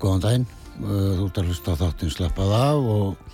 góðan 0.00 0.24
daginn. 0.24 0.48
Uh, 0.80 1.16
Þú 1.18 1.26
ert 1.26 1.40
að 1.40 1.48
hlusta 1.50 1.74
á 1.76 1.80
þáttinn 1.80 2.12
slappað 2.14 2.52
af 2.56 2.86
og, 2.94 3.32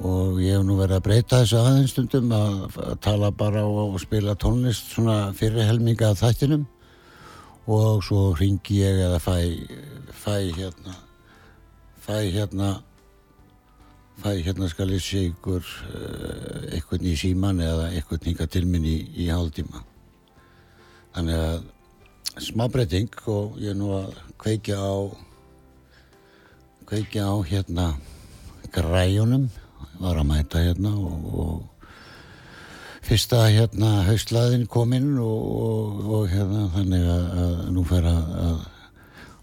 og 0.00 0.36
ég 0.42 0.54
hef 0.54 0.66
nú 0.66 0.76
verið 0.78 0.98
að 0.98 1.06
breyta 1.06 1.40
þessu 1.42 1.58
aðeins 1.60 1.94
stundum 1.94 2.34
að, 2.36 2.60
að 2.84 3.00
tala 3.06 3.30
bara 3.34 3.64
og, 3.66 3.96
og 3.96 4.02
spila 4.02 4.36
tónlist 4.38 4.92
svona 4.94 5.16
fyrir 5.36 5.66
helminga 5.66 6.12
af 6.12 6.20
þættinum 6.22 6.68
og 7.70 8.04
svo 8.06 8.30
ringi 8.38 8.80
ég 8.80 9.00
eða 9.06 9.18
fæ, 9.22 9.34
fæ 10.22 10.36
hérna, 10.56 10.94
fæ 12.02 12.16
hérna, 12.34 12.70
fæ 14.22 14.30
hérna 14.44 14.70
skal 14.70 14.94
ég 14.94 15.02
sé 15.04 15.26
ykkur 15.28 15.60
uh, 15.64 16.70
eitthvað 16.70 17.08
í 17.10 17.16
síman 17.18 17.60
eða 17.64 17.90
eitthvað 17.94 18.30
hinga 18.30 18.46
til 18.50 18.64
minn 18.70 18.86
í, 18.86 18.96
í 19.18 19.28
hálftíma. 19.30 19.84
Þannig 21.16 21.42
að 21.42 21.68
smá 22.40 22.68
breyting 22.70 23.10
og 23.30 23.58
ég 23.60 23.74
er 23.74 23.78
nú 23.78 23.90
að 23.98 24.14
kveikja 24.40 24.78
á 24.78 24.94
kveikja 26.90 27.30
á 27.30 27.38
hérna 27.46 27.86
græjunum. 28.74 29.46
Var 30.00 30.16
að 30.18 30.26
mæta 30.26 30.62
hérna 30.64 30.90
og, 30.96 31.26
og 31.38 31.86
fyrsta 33.06 33.44
hérna 33.46 34.02
hauslaðin 34.08 34.66
kominn 34.66 35.12
og, 35.22 35.44
og, 35.62 36.02
og 36.16 36.28
hérna 36.32 36.66
þannig 36.74 37.06
að, 37.14 37.24
að 37.44 37.54
nú 37.76 37.84
fer 37.86 38.10
að, 38.10 38.34
að 38.42 38.60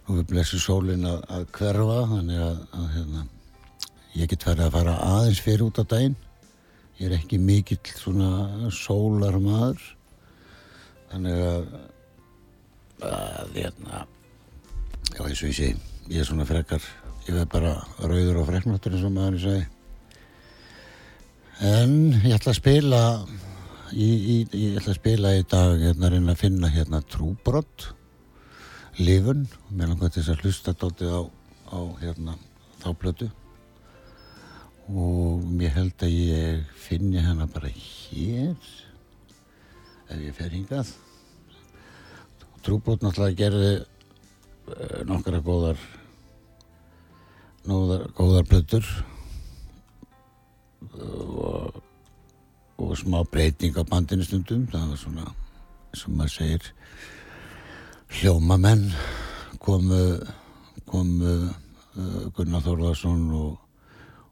nú 0.08 0.20
er 0.20 0.28
blessu 0.28 0.60
sólinn 0.60 1.08
að, 1.08 1.24
að 1.32 1.48
hverfa 1.56 2.00
þannig 2.12 2.44
að 2.44 2.88
hérna 2.98 3.26
ég 4.18 4.32
get 4.34 4.48
verið 4.50 4.66
að 4.66 4.76
fara 4.76 5.00
aðeins 5.08 5.44
fyrir 5.46 5.68
út 5.68 5.80
af 5.80 5.90
daginn. 5.94 6.16
Ég 6.98 7.08
er 7.08 7.20
ekki 7.20 7.40
mikill 7.40 7.84
svona 7.94 8.72
sólar 8.74 9.38
maður 9.40 9.84
þannig 11.14 11.44
að 11.48 11.68
að 13.08 13.60
hérna 13.62 14.08
já 15.14 15.22
eins 15.22 15.44
og 15.44 15.52
ég 15.52 15.60
sé 15.62 15.76
ég 16.10 16.24
er 16.24 16.26
svona 16.26 16.48
frekar 16.50 16.82
ég 17.28 17.34
veð 17.36 17.50
bara 17.52 17.74
rauður 18.00 18.42
og 18.42 18.48
freknáttur 18.52 18.96
eins 18.96 19.08
og 19.08 19.14
maður 19.16 19.38
ég 19.38 19.44
segi 19.48 19.66
en 21.68 21.94
ég 22.22 22.36
ætla 22.36 22.54
að 22.54 22.60
spila 22.60 23.02
í, 23.92 24.08
í, 24.08 24.36
ég 24.54 24.78
ætla 24.78 24.94
að 24.94 25.00
spila 25.00 25.34
í 25.38 25.44
dag 25.50 25.80
hérna 25.82 26.08
að 26.08 26.14
reyna 26.14 26.36
að 26.36 26.42
finna 26.44 26.70
hérna 26.70 27.02
trúbrott 27.10 27.88
lifun. 28.98 29.46
Mér 29.70 29.92
langar 29.92 30.12
til 30.12 30.24
þess 30.24 30.34
að 30.34 30.44
hlusta 30.46 30.74
dótið 30.78 31.14
á, 31.14 31.22
á 31.74 31.80
hérna 32.02 32.38
þá 32.82 32.90
blötu 33.02 33.30
og 34.88 35.44
mér 35.44 35.74
held 35.76 36.04
að 36.06 36.14
ég 36.16 36.76
finni 36.80 37.20
hana 37.20 37.50
bara 37.52 37.68
hér 37.74 38.56
ef 40.08 40.22
ég 40.22 40.36
fer 40.38 40.54
hingað. 40.54 40.94
Trúbrot 42.64 43.04
náttúrulega 43.04 43.40
gerði 43.42 43.74
uh, 43.82 45.02
nokkara 45.10 45.42
góðar 45.44 45.82
nóðar, 47.68 48.08
góðar 48.18 48.48
plötur. 48.48 48.88
Og, 50.98 51.78
og 52.78 52.96
smá 52.98 53.22
breyting 53.32 53.78
á 53.78 53.84
bandinu 53.88 54.26
stundum. 54.26 54.66
Það 54.72 54.90
var 54.94 55.02
svona, 55.02 55.30
sem 55.98 56.18
maður 56.18 56.36
segir 56.38 56.74
hljómamenn 58.18 58.88
komu 59.60 60.02
komu 60.88 61.34
uh, 61.98 62.26
Gunnar 62.36 62.64
Þórðarsson 62.64 63.28
og, 63.36 63.58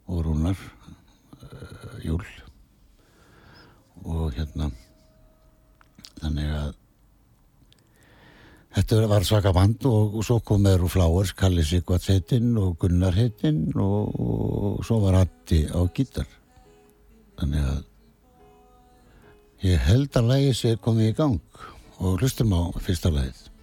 og 0.08 0.24
Rúnar 0.24 0.56
uh, 0.56 2.00
Júl. 2.06 2.24
Og 4.06 4.32
hérna 4.38 4.70
þannig 6.22 6.52
að 6.56 6.74
Þetta 8.76 9.06
var 9.08 9.24
svaka 9.24 9.54
band 9.56 9.86
og, 9.88 10.18
og 10.20 10.26
svo 10.28 10.42
kom 10.44 10.66
Eru 10.68 10.90
Flowers, 10.92 11.32
Kalli 11.38 11.64
Sigvarts 11.64 12.10
heitinn 12.12 12.58
og 12.60 12.74
Gunnar 12.82 13.16
heitinn 13.16 13.70
og, 13.72 14.12
og 14.20 14.82
svo 14.84 15.00
var 15.06 15.22
Addi 15.22 15.62
á 15.72 15.80
gítar. 15.96 16.28
Þannig 17.40 17.70
að 17.72 17.82
ég 19.70 19.88
held 19.88 20.20
að 20.20 20.30
lægi 20.34 20.54
sér 20.60 20.82
komið 20.84 21.14
í 21.14 21.16
gang 21.16 21.40
og 22.04 22.20
hlustum 22.20 22.52
á 22.52 22.76
fyrsta 22.84 23.14
lægið. 23.16 23.55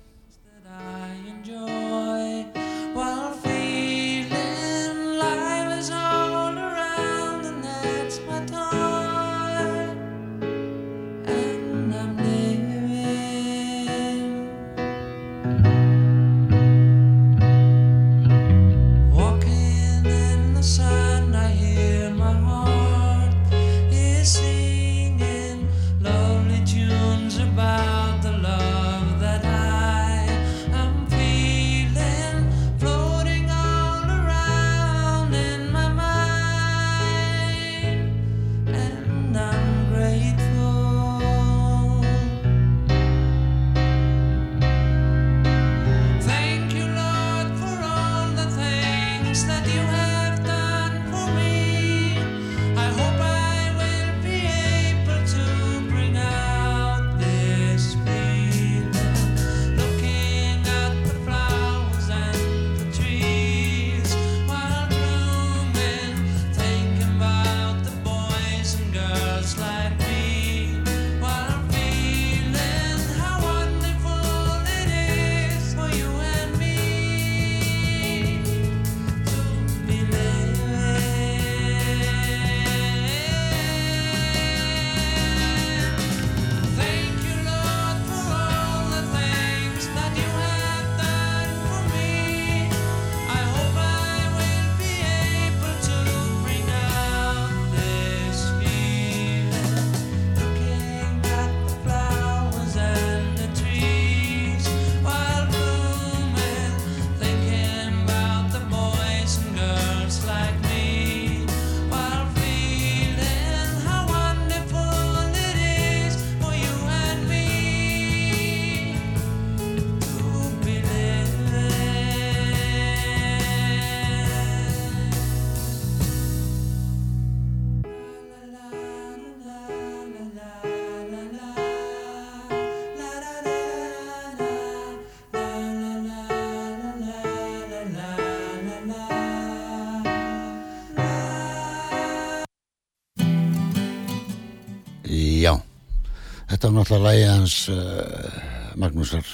Þetta 146.53 146.69
var 146.69 146.75
náttúrulega 146.77 147.05
lægi 147.09 147.29
hans 147.31 147.53
uh, 147.73 148.33
Magnúsar 148.77 149.29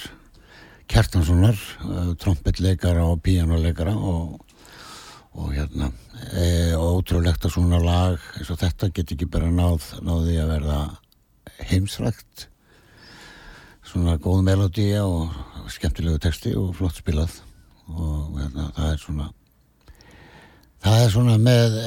Kjartanssonar, 0.87 1.57
uh, 1.83 2.13
trombitleikara 2.15 3.03
og 3.11 3.25
píjánuleikara 3.27 3.91
og, 3.91 4.37
og 5.35 5.49
hérna 5.51 5.89
e, 6.31 6.77
og 6.79 7.01
ótrúlegt 7.01 7.43
að 7.43 7.57
svona 7.57 7.81
lag 7.83 8.23
eins 8.39 8.53
og 8.55 8.61
þetta 8.63 8.93
get 8.95 9.11
ekki 9.17 9.27
bara 9.35 9.51
náð 9.51 9.89
náði 10.07 10.39
að 10.39 10.53
verða 10.53 10.79
heimsrækt. 11.73 12.47
Svona 13.83 14.15
góð 14.23 14.47
melodía 14.47 15.03
og 15.03 15.35
skemmtilegu 15.75 16.23
texti 16.23 16.55
og 16.55 16.71
flott 16.79 17.03
spilað. 17.03 17.35
Og 17.91 18.39
hérna 18.39 18.71
það 18.79 18.93
er 18.93 19.03
svona 19.03 19.33
það 20.87 21.03
er 21.03 21.17
svona 21.17 21.39
með 21.43 21.81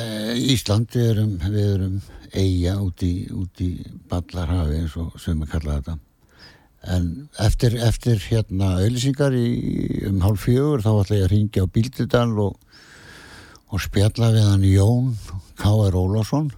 Ísland 0.57 0.91
við 0.91 1.13
erum, 1.13 1.37
við 1.47 1.69
erum 1.77 2.01
eiga 2.37 2.77
út 2.81 3.03
í, 3.03 3.27
út 3.35 3.61
í 3.63 3.73
ballarhafi 4.09 4.79
eins 4.81 4.95
og 4.99 5.19
sem 5.19 5.39
við 5.41 5.53
kallaðum 5.55 5.83
þetta 5.83 5.99
en 6.95 7.09
eftir, 7.45 7.75
eftir 7.85 8.21
hérna 8.29 8.75
auðlýsingar 8.79 9.35
um 10.09 10.23
hálf 10.23 10.47
fjögur 10.47 10.81
þá 10.81 10.91
ætla 10.93 11.19
ég 11.19 11.27
að 11.27 11.33
ringja 11.35 11.65
á 11.65 11.73
Bíldudal 11.73 12.31
og, 12.41 12.55
og 13.69 13.83
spjalla 13.83 14.31
við 14.33 14.47
hann 14.49 14.65
Jón 14.65 15.13
K.R. 15.61 15.93
Ólásson 15.93 16.49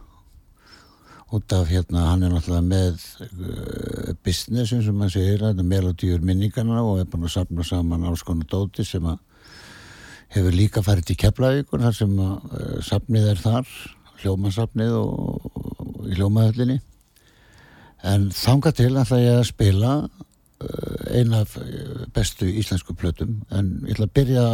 út 1.34 1.54
af 1.58 1.68
hérna 1.68 2.06
hann 2.12 2.24
er 2.24 2.32
náttúrulega 2.32 2.64
með 2.68 3.04
uh, 3.26 4.14
businessin 4.24 4.84
sem 4.86 4.96
maður 4.96 5.18
segir 5.18 5.42
þetta 5.42 5.66
melodýur 5.66 6.24
minningarna 6.24 6.84
og 6.86 7.02
er 7.02 7.10
búin 7.10 7.26
að 7.26 7.36
sapna 7.40 7.66
saman 7.66 8.06
alls 8.08 8.24
konar 8.24 8.48
dóti 8.52 8.86
sem 8.86 9.06
að 9.10 9.18
hefur 10.34 10.56
líka 10.56 10.84
farið 10.86 11.10
til 11.10 11.18
Keflavíkur 11.24 11.84
þar 11.84 11.98
sem 11.98 12.14
að 12.22 12.54
uh, 12.54 12.78
sapnið 12.86 13.30
er 13.34 13.42
þar 13.42 13.74
hljómasafnið 14.22 14.96
og 15.02 15.63
í 16.08 16.18
hljómahöllinni. 16.18 16.80
En 18.04 18.30
þanga 18.36 18.74
til 18.76 18.92
ætla 19.00 19.22
ég 19.22 19.40
að 19.40 19.50
spila 19.50 19.94
uh, 20.04 21.04
eina 21.14 21.44
af 21.46 21.58
uh, 21.62 22.06
bestu 22.16 22.50
íslensku 22.52 22.96
plötum. 23.00 23.42
En 23.52 23.76
ég 23.88 23.96
ætla 23.96 24.10
að 24.10 24.16
byrja 24.20 24.46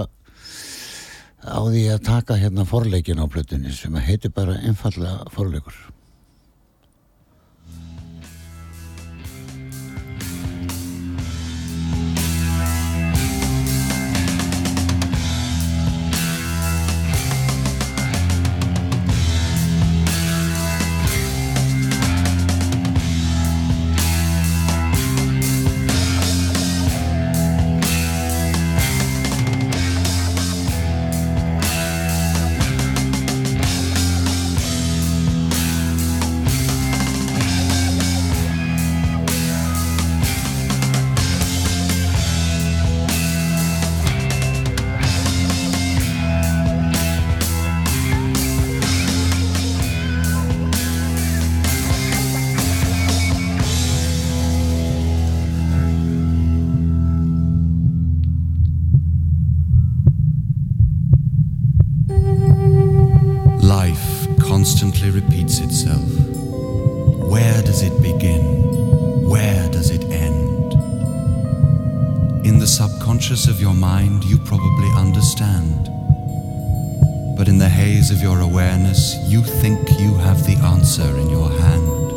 á 1.39 1.59
því 1.63 1.85
að 1.93 2.03
taka 2.05 2.37
hérna 2.39 2.67
forleikin 2.67 3.21
á 3.21 3.25
plötunni 3.31 3.71
sem 3.73 3.95
heitir 3.95 4.33
bara 4.35 4.59
einfallega 4.59 5.29
forleikur 5.33 5.77
but 77.39 77.47
in 77.47 77.57
the 77.57 77.69
haze 77.69 78.11
of 78.11 78.21
your 78.21 78.41
awareness, 78.41 79.15
you 79.23 79.41
think 79.41 79.79
you 79.97 80.13
have 80.15 80.45
the 80.45 80.57
answer 80.57 81.09
in 81.21 81.29
your 81.29 81.49
hand. 81.49 82.09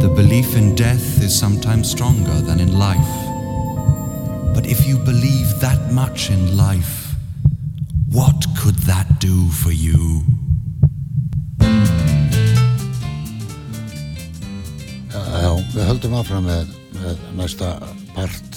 The 0.00 0.08
belief 0.08 0.56
in 0.56 0.74
death 0.74 1.22
is 1.22 1.38
sometimes 1.38 1.90
stronger 1.90 2.40
than 2.40 2.58
in 2.58 2.78
life. 2.78 3.16
But 4.54 4.64
if 4.66 4.88
you 4.88 4.96
believe 4.96 5.60
that 5.60 5.92
much 5.92 6.30
in 6.30 6.56
life, 6.56 7.12
what 8.08 8.46
could 8.56 8.78
that 8.88 9.20
do 9.20 9.50
for 9.50 9.72
you? 9.72 10.24
Já, 15.12 15.52
við 15.76 15.84
höldum 15.84 16.16
áfram 16.16 16.48
með, 16.48 16.72
með 16.96 17.16
næsta 17.36 17.76
part 18.16 18.47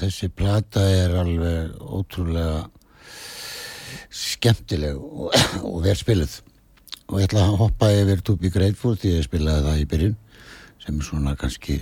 þessi 0.00 0.30
plata 0.32 0.82
er 0.88 1.14
alveg 1.20 1.76
ótrúlega 1.80 2.64
skemmtileg 4.10 4.98
og, 4.98 5.30
og 5.70 5.80
vel 5.84 5.96
spiluð. 5.98 6.40
Og 7.06 7.20
ég 7.22 7.28
ætla 7.28 7.46
að 7.46 7.58
hoppa 7.60 7.92
yfir 7.94 8.22
Be 8.40 8.50
Grateful 8.50 8.96
því 8.98 9.16
ég 9.18 9.28
spilaði 9.28 9.68
það 9.68 9.82
í 9.82 9.88
byrjun 9.92 10.16
sem 10.82 10.98
er 10.98 11.06
svona 11.06 11.36
kannski 11.38 11.80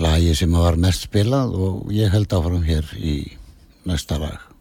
lagi 0.00 0.34
sem 0.36 0.52
var 0.52 0.76
mest 0.80 1.08
spilað 1.08 1.52
og 1.56 1.92
ég 1.92 2.12
held 2.12 2.32
áfram 2.32 2.64
hér 2.64 2.88
í 2.96 3.18
næsta 3.88 4.20
lag 4.20 4.51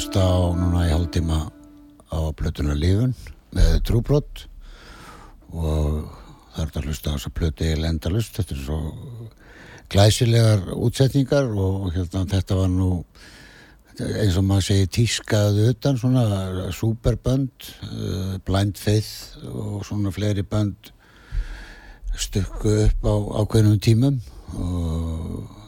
hlusta 0.00 0.22
á 0.24 0.56
núna 0.56 0.86
í 0.88 0.92
hálftíma 0.94 1.38
á 2.08 2.20
plötuna 2.32 2.72
Lífun 2.72 3.10
með 3.52 3.74
trúbrott 3.84 4.46
og 5.52 6.06
það 6.54 6.62
er 6.62 6.70
að 6.78 6.86
hlusta 6.88 7.12
á 7.12 7.14
þessa 7.18 7.32
plötu 7.36 7.66
í 7.68 7.74
lendalust 7.76 8.38
þetta 8.38 8.56
er 8.56 8.62
svo 8.62 8.78
glæsilegar 9.92 10.64
útsetningar 10.72 11.52
og 11.52 11.90
hérna 11.92 12.24
þetta 12.32 12.58
var 12.62 12.72
nú 12.72 12.88
eins 14.00 14.40
og 14.40 14.48
maður 14.48 14.70
segir 14.70 14.90
tískaðu 14.96 15.68
utan 15.74 16.00
svona 16.00 16.24
superbönd 16.80 17.68
uh, 17.90 18.40
Blind 18.48 18.80
Faith 18.80 19.36
og 19.52 19.84
svona 19.84 20.16
fleiri 20.16 20.48
bönd 20.48 20.94
stukku 22.16 22.72
upp 22.86 23.04
á 23.04 23.14
ákveðnum 23.44 23.76
tímum 23.84 24.22
og 24.56 25.59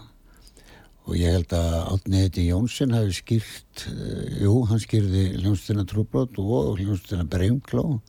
og 1.02 1.18
ég 1.18 1.34
held 1.34 1.54
að 1.56 1.74
Átni 1.96 2.22
Heiti 2.22 2.46
Jónsson 2.46 2.94
hafi 2.94 3.16
skýrt, 3.16 3.86
uh, 3.90 4.22
jú, 4.44 4.54
hann 4.70 4.82
skýrði 4.82 5.24
hljómsdina 5.40 5.86
Trúbrot 5.88 6.38
og 6.42 6.78
hljómsdina 6.78 7.26
Breimkló 7.30 8.00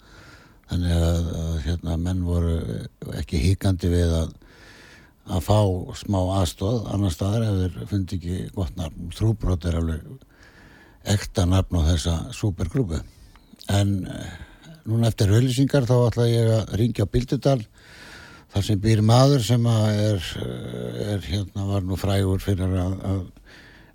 þannig 0.70 0.96
að, 0.96 1.28
að 1.42 1.58
hérna, 1.68 1.98
menn 2.02 2.24
voru 2.26 2.56
ekki 3.20 3.42
híkandi 3.42 3.92
við 3.92 4.16
að 4.22 4.32
að 5.24 5.44
fá 5.46 5.60
smá 5.96 6.20
aðstóð 6.42 6.88
annar 6.92 7.14
staðar 7.14 7.46
ef 7.48 7.60
þeir 7.60 7.92
fundi 7.92 8.18
ekki 8.20 8.40
gott 8.56 8.74
nafn. 8.76 9.12
Trúbrot 9.16 9.68
er 9.70 9.78
alveg 9.80 10.02
ekta 11.14 11.46
nafn 11.48 11.80
á 11.80 11.82
þessa 11.94 12.16
supergrúpu. 12.36 13.00
En 13.72 13.94
uh, 14.04 14.34
núna 14.88 15.08
eftir 15.12 15.32
hölisingar 15.32 15.88
þá 15.88 15.96
ætla 16.10 16.28
ég 16.28 16.52
að 16.58 16.76
ringja 16.82 17.08
á 17.08 17.14
Bildudal 17.14 17.62
þar 18.54 18.66
sem 18.68 18.82
býr 18.82 19.02
maður 19.06 19.46
sem 19.46 19.64
er, 19.70 20.26
er 21.04 21.24
hérna 21.26 21.66
var 21.72 21.86
nú 21.86 21.98
frægur 21.98 22.42
fyrir 22.44 22.76
að, 22.78 22.98
að 23.10 23.22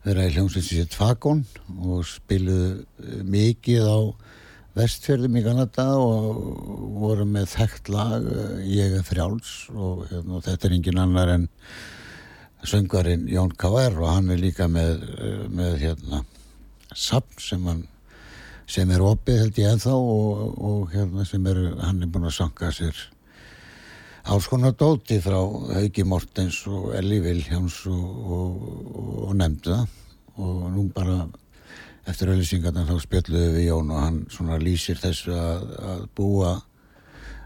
vera 0.09 0.25
í 0.27 0.33
hljómsveitin 0.35 0.83
sitt 0.83 0.97
Fagón 0.99 1.45
og 1.79 2.07
spiluðu 2.09 3.23
mikið 3.29 3.87
á 3.87 3.99
vestfjörðum 4.79 5.39
í 5.39 5.45
Kanada 5.47 5.87
og 5.99 6.41
voru 6.99 7.27
með 7.27 7.53
þekkt 7.55 7.91
lag 7.95 8.27
Ég 8.67 8.99
er 8.99 9.07
frjáls 9.07 9.53
og 9.75 10.07
hérna, 10.11 10.43
þetta 10.45 10.69
er 10.69 10.75
engin 10.77 11.03
annar 11.03 11.33
en 11.35 11.47
söngarinn 12.67 13.29
Jón 13.31 13.55
K.R. 13.55 13.95
og 13.99 14.11
hann 14.11 14.33
er 14.35 14.43
líka 14.43 14.67
með, 14.71 15.05
með 15.55 15.79
hérna 15.85 16.25
sapn 16.95 17.39
sem 17.43 17.63
hann 17.69 17.85
sem 18.69 18.91
er 18.93 19.01
opið 19.05 19.39
held 19.43 19.61
ég 19.63 19.71
ennþá 19.73 19.95
og, 19.97 20.59
og 20.59 20.91
hérna 20.93 21.25
sem 21.25 21.47
er, 21.49 21.61
hann 21.81 22.03
er 22.03 22.11
búin 22.13 22.27
að 22.29 22.37
sanga 22.37 22.73
sér 22.75 22.99
alls 24.29 24.49
konar 24.49 24.75
dóti 24.77 25.17
frá 25.25 25.39
Hauki 25.41 26.05
Mortens 26.05 26.61
og 26.69 26.93
Elli 26.97 27.19
Viljáns 27.25 27.81
og, 27.89 28.33
og, 28.37 28.65
og 29.29 29.37
nefndu 29.39 29.73
það. 29.73 29.95
Og 30.39 30.59
nú 30.75 30.85
bara 30.95 31.23
eftir 32.09 32.31
auðvisingarna 32.31 32.85
þá 32.89 32.99
spjöldluðu 33.03 33.55
við 33.57 33.69
Jón 33.71 33.93
og 33.95 34.03
hann 34.05 34.19
svona 34.33 34.59
lýsir 34.61 35.01
þessu 35.01 35.33
að, 35.35 35.65
að 35.93 36.03
búa 36.19 36.53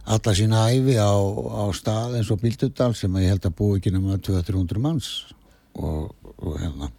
alla 0.02 0.34
sína 0.34 0.64
æfi 0.74 0.98
á, 0.98 1.14
á 1.14 1.64
stað 1.78 2.18
eins 2.18 2.32
og 2.34 2.42
Bíldudal 2.42 2.90
sem 2.98 3.14
að 3.14 3.28
ég 3.28 3.36
held 3.36 3.46
að 3.46 3.56
búa 3.62 3.78
ekki 3.78 3.94
nema 3.94 4.18
200-300 4.18 4.82
manns. 4.82 5.12
Og, 5.78 6.10
og 6.36 6.58
hérna 6.58 6.90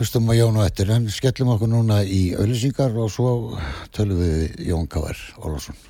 hlustum 0.00 0.32
að 0.32 0.40
Jón 0.40 0.56
og 0.56 0.64
eftir. 0.64 0.96
En 0.96 1.12
skellum 1.12 1.52
okkur 1.58 1.68
núna 1.68 2.00
í 2.02 2.30
auðvisingar 2.32 2.96
og 2.96 3.12
svo 3.12 3.36
tölum 3.92 4.24
við 4.24 4.68
Jón 4.72 4.88
K.R. 4.88 5.24
Ólásson 5.44 5.89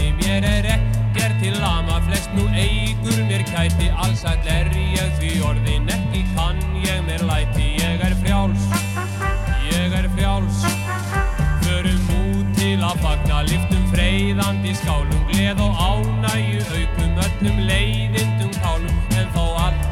gæti 0.00 0.12
Mér 0.12 0.44
er 0.44 0.64
ekkert 0.64 1.34
til 1.42 1.52
lama 1.60 2.00
Flest 2.06 2.30
nú 2.34 2.46
eigur 2.54 3.18
mér 3.28 3.42
kæti. 3.44 3.90
Allsall 4.02 4.46
er 4.46 4.70
ég 4.72 5.12
því 5.18 5.42
orðin 5.44 5.88
Ekki 5.88 6.24
kann. 6.36 6.58
Ég 6.84 7.04
mér 7.06 7.24
læti 7.28 7.76
Ég 7.80 8.00
er 8.00 8.14
frjáls. 8.22 8.64
Ég 9.72 9.92
er 9.92 10.08
frjáls. 10.16 10.64
Förum 11.62 12.08
út 12.16 12.56
til 12.56 12.80
að 12.80 13.04
fagna 13.04 13.42
Liftum 13.42 13.84
freyðandi 13.92 14.74
skálum. 14.74 15.22
Gleð 15.28 15.60
og 15.60 15.76
ánægu 15.76 16.64
aukum 16.72 17.22
Öllum 17.26 17.64
leiðindum 17.68 18.52
kálum. 18.62 18.96
En 19.18 19.32
þó 19.34 19.44
alltaf 19.66 19.89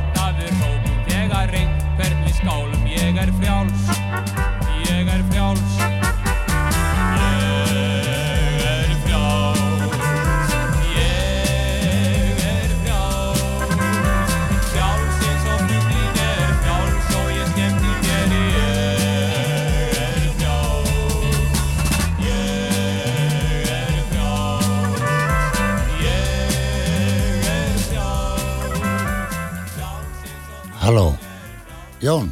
Jón 32.09 32.29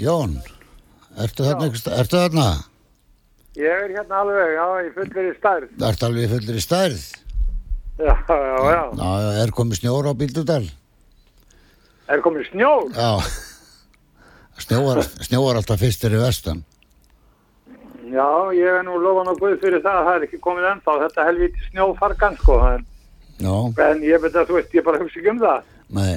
Jón 0.00 0.36
Ertu 1.20 1.44
þarna, 1.44 1.66
ertu 1.96 2.16
þarna? 2.16 2.44
Ég 3.56 3.72
er 3.72 3.92
hérna 3.92 4.20
alveg, 4.20 4.52
já, 4.52 4.64
ég 4.84 4.94
fullir 4.98 5.26
í 5.30 5.32
stærð. 5.38 5.70
Ertu 5.88 6.04
alveg 6.04 6.28
fullir 6.32 6.58
í 6.58 6.62
stærð? 6.64 7.02
Já, 7.96 8.12
já, 8.28 8.56
já. 8.68 8.82
Já, 9.00 9.10
er 9.42 9.52
komið 9.56 9.80
snjór 9.80 10.08
á 10.08 10.12
Bíldudal? 10.20 10.66
Er 12.12 12.22
komið 12.24 12.48
snjór? 12.52 12.88
Já 12.96 13.10
Snjóar, 14.64 15.02
snjóar 15.26 15.58
alltaf 15.60 15.82
fyrstir 15.82 16.16
í 16.16 16.20
vestan 16.20 16.62
Já, 18.12 18.28
ég 18.56 18.78
er 18.78 18.86
nú 18.86 18.96
lofan 19.02 19.32
og 19.32 19.42
guð 19.42 19.58
fyrir 19.60 19.84
það, 19.84 20.00
það 20.06 20.14
er 20.14 20.24
ekki 20.28 20.40
komið 20.44 20.70
ennþá, 20.70 20.94
þetta 21.04 21.28
helviti 21.28 21.68
snjófargan, 21.68 22.40
sko. 22.40 22.56
En, 22.70 22.88
en 23.90 24.08
ég 24.08 24.24
veit 24.24 24.32
að 24.32 24.48
þú 24.48 24.58
veist, 24.60 24.72
ég 24.78 24.88
bara 24.88 25.02
hugsa 25.02 25.20
ekki 25.20 25.34
um 25.34 25.42
það. 25.42 25.68
nei 26.00 26.16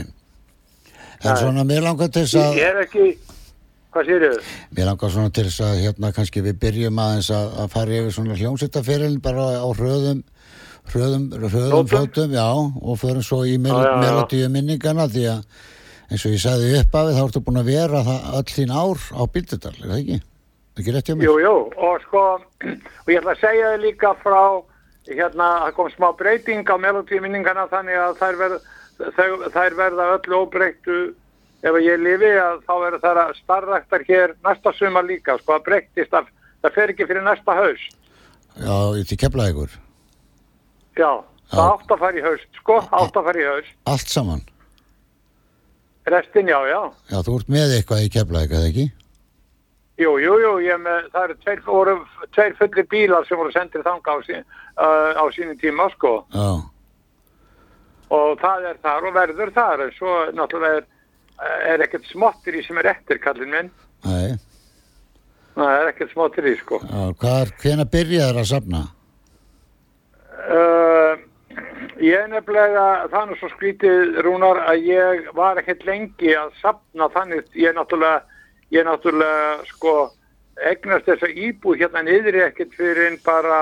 En 1.19 1.35
svona, 1.35 1.65
mér 1.67 1.83
langar 1.83 2.11
til 2.13 2.23
þess 2.23 2.37
að 2.39 2.59
Ég 2.59 2.69
er 2.69 2.81
ekki, 2.85 3.07
hvað 3.91 4.05
sér 4.07 4.25
ég? 4.29 4.51
Mér 4.77 4.87
langar 4.91 5.11
svona 5.11 5.33
til 5.35 5.47
þess 5.49 5.63
að 5.67 5.81
hérna 5.83 6.13
kannski 6.15 6.43
við 6.45 6.59
byrjum 6.61 7.01
aðeins 7.03 7.31
að, 7.35 7.49
að 7.63 7.73
fara 7.73 7.97
yfir 7.99 8.15
svona 8.15 8.37
hljómsveitaferil 8.39 9.17
bara 9.25 9.49
á 9.59 9.67
hröðum, 9.75 10.23
hröðum 10.93 11.27
Fótum? 11.35 11.91
fótum, 11.91 12.37
já 12.37 12.47
og 12.55 13.01
förum 13.01 13.25
svo 13.25 13.43
í 13.43 13.57
melodíu 13.59 14.47
minningana 14.53 15.09
því 15.11 15.27
að 15.33 15.43
eins 16.09 16.25
og 16.25 16.33
ég 16.33 16.41
sagði 16.41 16.71
upp 16.79 16.95
af 16.97 17.11
þá 17.13 17.21
ertu 17.27 17.43
búin 17.45 17.61
að 17.61 17.69
vera 17.69 18.01
það 18.07 18.31
öll 18.39 18.49
þín 18.55 18.73
ár 18.73 19.03
á 19.13 19.21
Bíldudal, 19.29 19.75
er 19.75 19.91
það 19.91 19.99
ekki? 19.99 20.19
Ekki 20.79 20.95
rétt 20.95 21.09
hjá 21.11 21.15
mér? 21.19 21.27
Jú, 21.27 21.35
jú, 21.43 21.53
og 21.75 22.01
sko, 22.07 22.23
og 23.03 23.11
ég 23.11 23.19
ætla 23.19 23.35
að 23.35 23.43
segja 23.43 23.71
þið 23.75 23.83
líka 23.83 24.15
frá, 24.23 24.41
hérna, 25.09 25.49
það 25.67 25.75
kom 25.77 25.91
smá 25.93 26.07
breyting 26.17 26.63
á 26.71 26.75
melodíminningana 26.81 27.67
þannig 27.69 27.99
að 28.07 28.17
þær, 28.23 28.39
verð, 28.41 28.57
þau, 28.63 28.78
þær 28.99 29.77
verða 29.77 30.11
öllu 30.17 30.43
óbreyttu 30.43 30.99
ef 31.63 31.79
ég 31.83 31.99
lifi 31.99 32.31
að 32.39 32.61
þá 32.67 32.73
verður 32.83 33.01
það 33.03 33.21
að 33.23 33.33
starraktar 33.39 34.05
hér 34.07 34.35
næsta 34.45 34.73
sumar 34.75 35.07
líka, 35.07 35.37
sko, 35.41 35.57
að 35.57 35.65
breytist 35.67 36.15
að 36.15 36.29
það 36.63 36.77
fer 36.77 36.93
ekki 36.93 37.07
fyrir 37.09 37.25
næsta 37.25 37.55
haust. 37.55 37.97
Já, 38.59 38.77
ég 38.99 39.07
til 39.07 39.19
keflaði 39.19 39.55
ykkur 39.55 39.75
Já, 40.99 41.11
það 41.51 41.73
átt 41.73 41.91
að 41.93 42.01
fara 42.03 42.19
í 42.19 42.23
haust, 42.23 42.49
sko, 42.59 42.79
átt 42.83 43.19
að 43.19 43.27
fara 43.29 43.43
í 43.43 43.49
haust. 43.49 43.75
Allt 43.91 44.15
saman 44.15 44.47
Restin, 46.09 46.47
já, 46.49 46.57
já. 46.65 46.79
Já, 47.11 47.19
þú 47.21 47.35
ert 47.37 47.51
með 47.53 47.75
eitthvað 47.75 48.05
í 48.07 48.09
keflaði, 48.15 48.55
eða 48.57 48.69
ekki? 48.71 48.85
Jú, 49.99 50.13
jú, 50.23 50.35
jú, 50.39 50.51
ég 50.63 50.73
er 50.73 50.81
með, 50.81 51.09
það 51.13 51.25
eru 51.27 51.35
tveir, 51.43 51.61
tveir 52.33 52.53
fullir 52.57 52.87
bílar 52.89 53.27
sem 53.27 53.37
voru 53.37 53.51
sendið 53.53 53.83
þanga 53.85 54.15
á, 54.15 54.17
sín, 54.25 54.45
uh, 54.79 55.11
á 55.19 55.23
sínum 55.35 55.59
tíma, 55.59 55.89
sko. 55.93 56.13
Já, 56.33 56.47
Og 58.09 58.39
það 58.41 58.69
er 58.71 58.77
þar 58.83 59.07
og 59.09 59.17
verður 59.17 59.51
þar. 59.53 59.85
En 59.85 59.95
svo 59.97 60.13
náttúrulega 60.33 60.81
er, 60.81 60.87
er 61.73 61.83
ekkert 61.85 62.07
smottir 62.09 62.57
í 62.57 62.63
sem 62.65 62.79
er 62.81 62.93
eftir, 62.95 63.21
kallinn 63.23 63.53
minn. 63.53 63.73
nei. 64.05 64.37
Það 65.59 65.75
er 65.75 65.89
ekkert 65.91 66.13
smottir 66.13 66.47
í, 66.47 66.53
sko. 66.61 66.79
Hvena 67.59 67.85
byrjaður 67.91 68.39
að 68.39 68.47
safna? 68.47 68.83
Uh, 70.39 71.19
ég 71.99 72.29
nefnilega, 72.31 73.09
nú 73.27 73.35
svo 73.39 73.49
skrítið, 73.51 74.21
Rúnar, 74.23 74.61
að 74.71 74.87
ég 74.87 75.27
var 75.35 75.59
ekkert 75.59 75.83
lengi 75.87 76.31
að 76.37 76.53
sapna 76.61 77.09
þannig, 77.11 77.49
ég 77.59 77.75
náttúrulega, 77.75 78.23
ég 78.71 78.87
náttúrulega, 78.87 79.51
sko, 79.73 79.95
egnast 80.71 81.09
þessa 81.09 81.27
íbúð 81.27 81.83
hérna 81.83 82.05
niðri 82.07 82.45
ekkert 82.47 82.73
fyrir 82.79 83.11
en 83.11 83.19
bara, 83.25 83.59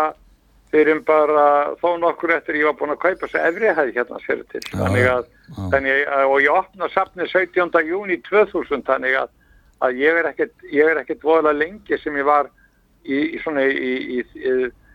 fyrir 0.71 0.99
bara 1.07 1.47
þó 1.81 1.93
nokkur 2.01 2.33
eftir 2.35 2.59
ég 2.59 2.67
var 2.67 2.75
búin 2.79 2.93
að 2.93 3.01
kaupa 3.05 3.27
þessa 3.27 3.45
efrihæði 3.49 3.95
hérna 3.95 4.19
sér 4.25 4.43
til. 4.51 4.63
Já, 4.65 4.79
þannig 4.81 5.09
að, 5.11 5.29
já. 5.47 5.61
þannig 5.73 6.01
að, 6.17 6.23
og 6.27 6.37
ég 6.43 6.59
opna 6.59 6.89
sapnið 6.93 7.31
17. 7.33 7.79
júni 7.87 8.19
2000, 8.27 8.83
þannig 8.89 9.17
að, 9.21 9.31
að 9.87 10.01
ég 10.03 10.19
er 10.21 10.29
ekkert, 10.31 10.67
ég 10.73 10.91
er 10.91 11.01
ekkert 11.03 11.23
voðalega 11.23 11.61
lengi 11.61 12.01
sem 12.03 12.19
ég 12.19 12.27
var 12.27 12.51
í, 13.05 13.21
í 13.37 13.41
svona, 13.45 13.63
í, 13.63 14.19
í, 14.19 14.21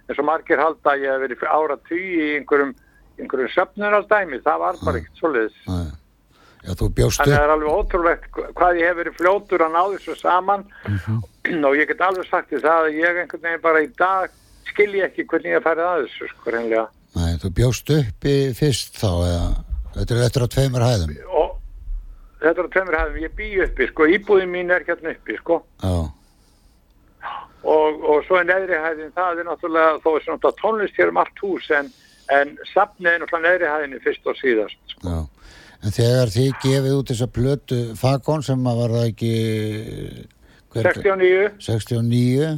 eins 0.08 0.20
og 0.20 0.28
margir 0.28 0.60
halda 0.60 0.94
að 0.94 1.06
ég 1.06 1.14
hef 1.14 1.24
verið 1.24 1.42
fyrir 1.42 1.56
ára 1.56 1.80
tugi 1.88 2.12
í 2.12 2.30
einhverjum, 2.36 2.76
einhverjum 3.22 3.52
söfnunardæmi, 3.56 4.44
það 4.44 4.64
var 4.66 4.80
bara 4.84 5.02
ekkert 5.02 5.24
bjóst 6.94 7.18
Þannig 7.18 7.32
að 7.32 7.40
það 7.40 7.44
er 7.48 7.52
alveg 7.56 7.72
ótrúlegt 7.72 8.26
hvað 8.54 8.76
ég 8.78 8.90
hef 8.90 8.98
verið 9.00 9.16
fljótur 9.18 9.64
að 9.64 9.72
ná 9.74 9.80
þessu 9.96 10.14
saman 10.20 10.62
og 11.66 11.74
ég 11.74 11.88
get 11.90 12.04
alveg 12.06 12.28
sagt 12.28 12.52
því 12.52 12.60
það 12.62 12.86
að 12.86 12.98
ég 13.00 13.18
einhvern 13.22 13.46
veginn 13.48 13.64
bara 13.64 13.82
í 13.82 13.88
dag 13.98 14.36
skilji 14.72 15.04
ekki 15.06 15.26
hvernig 15.30 15.54
ég 15.56 15.64
færið 15.64 15.84
að 15.88 16.02
þessu 16.06 16.30
sko 16.32 16.54
reynlega. 16.56 16.86
Nei, 17.16 17.32
þú 17.42 17.50
bjóst 17.60 17.92
upp 17.98 18.26
í 18.28 18.36
fyrst 18.56 18.96
þá 19.00 19.10
eða 19.28 19.44
þetta 19.96 20.16
er 20.16 20.24
eftir 20.26 20.44
á 20.44 20.48
tveimur 20.56 20.84
hæðum. 20.86 21.14
Og 21.42 21.50
þetta 22.40 22.56
er 22.56 22.66
að 22.66 22.72
tveimur 22.76 22.98
hefðum, 22.98 23.22
ég 23.22 23.34
bý 23.38 23.48
uppi 23.66 23.88
sko, 23.92 24.08
íbúðin 24.16 24.52
mín 24.54 24.72
er 24.74 24.86
hérna 24.88 25.12
uppi 25.14 25.36
sko 25.38 25.60
Já, 25.82 25.92
og, 27.62 28.00
og 28.02 28.24
svo 28.26 28.40
er 28.40 28.48
neðri 28.48 28.78
hæðin, 28.82 29.12
það 29.14 29.42
er 29.42 29.46
náttúrulega 29.50 30.00
þó 30.02 30.08
er 30.16 30.24
svona 30.26 30.54
tónlist 30.58 30.98
hér 30.98 31.12
um 31.12 31.20
allt 31.22 31.42
hús 31.44 31.68
en, 31.78 31.92
en 32.34 32.56
safnið 32.72 33.12
er 33.12 33.22
náttúrulega 33.22 33.46
neðri 33.46 33.70
hæðinni 33.70 34.00
fyrst 34.06 34.26
og 34.32 34.40
síðast 34.40 34.96
sko. 34.96 35.04
já. 35.06 35.20
En 35.82 35.90
þegar 35.94 36.30
þið 36.30 36.50
gefið 36.62 36.92
út 36.98 37.08
þessa 37.10 37.26
plötu 37.36 37.78
Fagón 37.98 38.44
sem 38.46 38.66
að 38.70 38.76
var 38.82 38.92
það 38.96 39.06
ekki 39.12 39.30
hver- 40.72 40.90
69, 40.94 41.48
69 41.68 42.50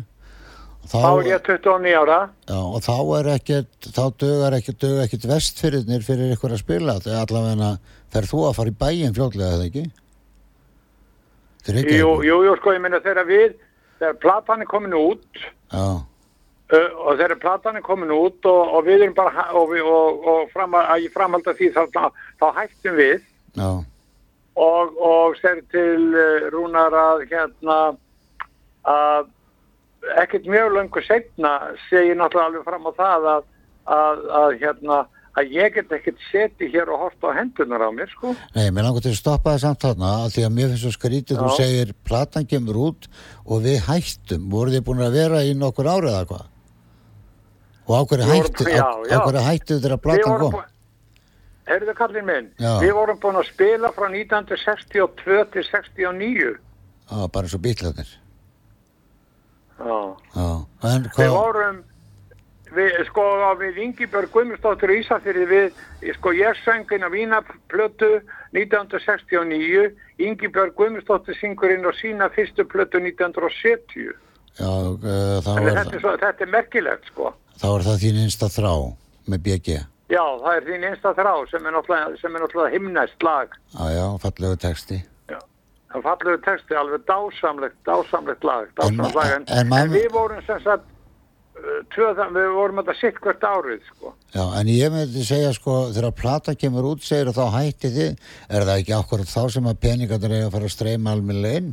þá, 0.85 0.97
þá 0.97 1.11
er 1.11 1.29
ég 1.29 1.45
29 1.49 1.99
ára. 2.01 2.21
Já, 2.49 2.61
og 2.61 2.81
þá 2.85 2.97
er 3.19 3.29
ekkert 3.35 3.89
þá 3.89 4.05
dögar 4.23 4.57
ekkert, 4.59 4.79
dögar 4.85 5.09
ekkert 5.09 5.29
vestfyrirnir 5.31 6.07
fyrir 6.07 6.33
ykkur 6.37 6.57
að 6.57 6.63
spila 6.65 6.97
þegar 7.03 7.27
allavega 7.27 7.71
fer 8.15 8.31
þú 8.31 8.43
að 8.49 8.57
fara 8.59 8.73
í 8.73 8.79
bæin 8.85 9.17
fljótlega 9.17 9.59
eða 9.59 9.69
ekki? 9.69 9.85
Er 11.65 11.79
ekki 11.81 12.01
Jú, 12.01 12.11
jú, 12.27 12.41
jú, 12.49 12.57
sko, 12.61 12.75
ég 12.77 12.85
minna 12.85 13.01
þegar 13.05 13.29
við 13.29 13.55
þegar 14.01 14.19
platan 14.25 14.65
er 14.65 14.69
komin 14.69 14.99
út 14.99 15.41
Já, 15.73 15.87
og 16.75 17.17
þegar 17.19 17.41
platan 17.41 17.81
er 17.81 17.87
komin 17.87 18.13
út 18.15 18.47
og, 18.51 18.77
og 18.77 18.87
við 18.87 19.07
erum 19.07 19.17
bara 19.17 19.49
og, 19.57 19.73
við, 19.73 19.89
og, 19.89 20.29
og 20.29 20.53
fram 20.53 20.77
að, 20.79 20.95
ég 21.07 21.15
framhalda 21.15 21.57
því 21.57 21.73
þá, 21.75 22.09
þá 22.41 22.47
hættum 22.59 22.97
við. 22.99 23.27
Já, 23.55 23.71
og, 24.55 24.97
og 25.03 25.37
segir 25.41 25.65
til 25.73 26.15
uh, 26.15 26.49
Rúnar 26.55 26.95
að 26.95 27.25
hérna 27.31 27.79
að 28.85 29.31
ekkert 30.23 30.47
mjög 30.51 30.77
löngu 30.77 31.03
setna 31.07 31.53
segir 31.89 32.17
náttúrulega 32.19 32.51
alveg 32.51 32.65
fram 32.67 32.89
á 32.89 32.93
það 32.99 33.29
að, 33.35 33.45
að, 33.97 34.25
að 34.41 34.57
hérna 34.63 34.99
að 35.35 35.55
ég 35.55 35.75
get 35.75 35.93
ekkert 35.95 36.21
seti 36.31 36.69
hér 36.71 36.91
og 36.95 37.07
horta 37.07 37.33
á 37.35 37.37
hendunar 37.41 37.83
á 37.83 37.91
mér 37.95 38.11
sko 38.13 38.35
Nei, 38.55 38.69
mér 38.71 38.87
langar 38.87 39.05
til 39.05 39.15
að 39.15 39.19
stoppa 39.19 39.55
það 39.55 39.63
samt 39.65 39.87
þarna 39.87 40.11
af 40.25 40.35
því 40.35 40.45
að 40.47 40.53
mér 40.59 40.69
finnst 40.71 40.85
svo 40.85 40.93
skrítið, 40.95 41.41
þú 41.41 41.57
segir 41.59 41.95
platan 42.07 42.47
kemur 42.51 42.81
út 42.89 43.09
og 43.45 43.65
við 43.65 43.81
hættum 43.89 44.47
voruð 44.53 44.79
þið 44.79 44.85
búin 44.89 45.07
að 45.07 45.19
vera 45.19 45.43
í 45.43 45.57
nokkur 45.59 45.91
árið 45.91 46.13
eða 46.13 46.29
hvað? 46.31 46.47
Og 47.85 47.93
á 47.99 48.03
hverju 48.09 48.29
hættu, 48.31 48.69
á, 48.71 49.19
hverju 49.27 49.43
hættu 49.45 49.81
þegar 49.81 50.03
platan 50.05 50.39
kom? 50.41 50.61
Heyrðu 51.65 51.95
kallinn 51.97 52.29
minn, 52.29 52.49
Já. 52.61 52.77
við 52.81 52.93
vorum 52.97 53.19
búin 53.21 53.41
að 53.41 53.49
spila 53.49 53.91
frá 53.97 54.07
1962 54.13 55.45
til 55.53 55.65
69 55.65 56.55
Já, 57.05 57.29
bara 57.29 57.45
eins 57.45 57.57
og 57.57 57.61
bítlarnir. 57.65 58.09
Já. 59.79 59.99
En 60.85 61.03
Við 61.09 61.11
hvað? 61.17 61.35
vorum, 61.35 61.79
við, 62.75 62.97
sko, 63.09 63.25
við 63.61 63.79
Ingibjörg 63.85 64.31
Guðmundsdóttir 64.35 64.93
í 64.95 64.99
Ísafyrði 65.03 65.47
við, 65.51 65.81
sko, 66.19 66.33
ég 66.37 66.59
söng 66.65 66.91
inn 66.95 67.07
á 67.07 67.11
Vínaplötu 67.13 68.11
1969, 68.55 69.89
Ingibjörg 70.23 70.75
Guðmundsdóttir 70.79 71.39
syngur 71.41 71.73
inn 71.75 71.87
á 71.87 71.93
sína 71.99 72.29
fyrstu 72.35 72.67
plötu 72.69 73.01
1970. 73.03 74.13
Já, 74.55 74.71
uh, 74.71 75.41
Þannig 75.43 75.73
er, 75.73 75.81
þetta, 75.81 75.97
er 75.97 76.05
svo, 76.05 76.13
þetta 76.23 76.47
er 76.47 76.53
merkilegt, 76.53 77.09
sko. 77.11 77.33
þá 77.59 77.67
er 77.73 77.87
það 77.89 77.99
þín 78.05 78.21
einsta 78.23 78.51
þrá 78.55 78.73
með 79.33 79.43
BG. 79.49 79.81
Já, 80.13 80.23
það 80.45 80.53
er 80.59 80.67
þín 80.69 80.87
einsta 80.91 81.15
þrá 81.17 81.33
sem 81.51 81.67
er 81.67 81.75
náttúrulega, 81.75 82.21
sem 82.21 82.37
er 82.37 82.45
náttúrulega 82.45 82.75
himnæst 82.77 83.27
lag. 83.27 83.57
Já, 83.75 83.85
já, 83.97 84.07
fallegu 84.23 84.59
texti. 84.63 85.01
Það 85.95 86.03
fallegu 86.09 86.41
texti, 86.43 86.75
alveg 86.75 87.05
dásamlegt, 87.07 87.77
dásamlegt 87.87 88.45
lag, 88.45 88.67
dásamlegt 88.75 89.15
lag. 89.15 89.31
En, 89.37 89.45
en 89.61 89.73
en, 89.79 89.93
við 89.95 90.09
vorum 90.11 90.41
sem 90.43 90.59
sagt, 90.65 90.89
uh, 91.55 91.77
tvö, 91.95 92.09
það- 92.19 92.33
við 92.35 92.49
vorum 92.57 92.81
þetta 92.83 92.95
sitt 92.99 93.21
hvert 93.23 93.47
árið, 93.47 93.85
sko. 93.93 94.11
Já, 94.35 94.43
en 94.59 94.67
ég 94.75 94.91
myndi 94.91 95.23
segja 95.29 95.53
sko, 95.55 95.77
þegar 95.95 96.17
plata 96.19 96.55
kemur 96.59 96.89
út, 96.91 97.05
segir 97.07 97.31
þá 97.37 97.45
hætti 97.55 97.93
þið, 97.95 98.19
er 98.51 98.67
það 98.67 98.81
ekki 98.83 98.97
akkurat 98.99 99.31
þá 99.31 99.43
sem 99.55 99.71
að 99.71 99.79
peningarnir 99.87 100.35
eiga 100.35 100.49
að 100.51 100.57
fara 100.57 100.71
að 100.71 100.75
streyma 100.75 101.15
almennilega 101.15 101.61
inn? 101.63 101.71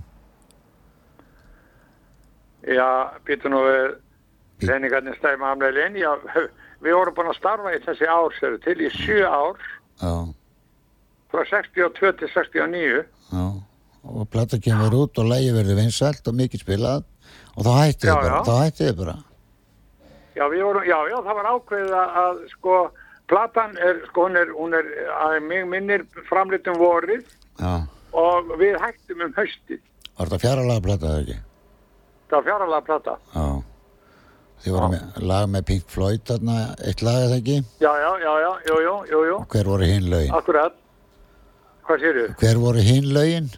Já, 2.77 2.89
býtu 3.25 3.49
nú 3.49 3.63
við 3.65 3.95
peningarnir 4.61 5.17
stæma 5.17 5.49
amlega 5.55 5.87
inn. 5.89 5.97
Já, 5.97 6.13
við 6.85 6.93
vorum 6.97 7.17
búin 7.17 7.31
að 7.33 7.39
starfa 7.41 7.73
í 7.73 7.81
þessi 7.87 8.05
ár, 8.05 8.37
sér 8.37 8.59
til 8.61 8.77
í 8.85 8.91
sjö 8.93 9.25
ár, 9.25 9.57
Já, 10.01 10.13
frá 11.33 11.41
62 11.49 12.13
til 12.21 12.29
69. 12.37 13.03
já. 13.33 13.45
Og 14.01 14.25
plata 14.33 14.57
kemur 14.57 14.95
út 15.03 15.19
og 15.21 15.27
lægi 15.29 15.51
verður 15.53 15.77
vinsælt 15.77 16.27
og 16.27 16.33
mikið 16.39 16.63
spilað 16.63 17.03
og 17.55 17.65
þá 17.67 17.71
hætti 17.77 18.07
þið 18.07 18.15
bara, 18.17 18.39
þá 18.47 18.53
hætti 18.63 18.87
þið 18.87 18.97
bara. 19.03 19.15
Já, 20.35 20.43
við 20.49 20.63
vorum, 20.65 20.85
já, 20.87 20.97
já, 21.11 21.17
það 21.27 21.37
var 21.37 21.49
ákveðið 21.51 21.95
að, 21.99 22.39
sko, 22.55 22.75
platan 23.29 23.77
er, 23.77 23.99
sko, 24.09 24.25
hún 24.25 24.39
er, 24.41 24.53
hún 24.57 24.73
er, 24.79 24.89
að 25.19 25.35
mig 25.45 25.65
minnir 25.69 26.05
framlitum 26.29 26.79
vorið 26.79 27.25
Já. 27.59 27.73
og 28.17 28.53
við 28.61 28.77
hættum 28.81 29.21
um 29.27 29.33
haustið. 29.37 29.81
Var 30.17 30.31
þetta 30.31 30.41
fjaralega 30.45 30.85
plata 30.87 31.11
eða 31.11 31.21
ekki? 31.25 31.37
Það 32.31 32.37
var 32.39 32.47
fjaralega 32.47 32.87
plata. 32.89 33.17
Já. 33.35 33.45
Þið 34.61 34.75
voru 34.77 34.89
með 34.93 35.23
lag 35.25 35.47
með 35.49 35.63
Pink 35.71 35.87
Floyd 35.89 36.23
þarna, 36.29 36.55
eitt 36.85 37.01
lag 37.05 37.23
eða 37.27 37.37
ekki? 37.41 37.57
Já, 37.81 37.91
já, 38.01 38.11
já, 38.23 38.31
já, 38.45 38.51
jú, 38.69 38.75
jú, 38.87 38.95
jú, 39.11 39.21
jú, 39.29 39.39
Hver 39.53 39.69
voru 39.75 39.87
hinn 39.89 40.09
lögin? 40.09 40.33
akkurat. 40.37 40.77
Hvað 41.87 42.03
séru? 42.05 42.25
Hver 42.39 42.59
voru 42.61 42.83
hinn 42.85 43.09
lögin? 43.13 43.51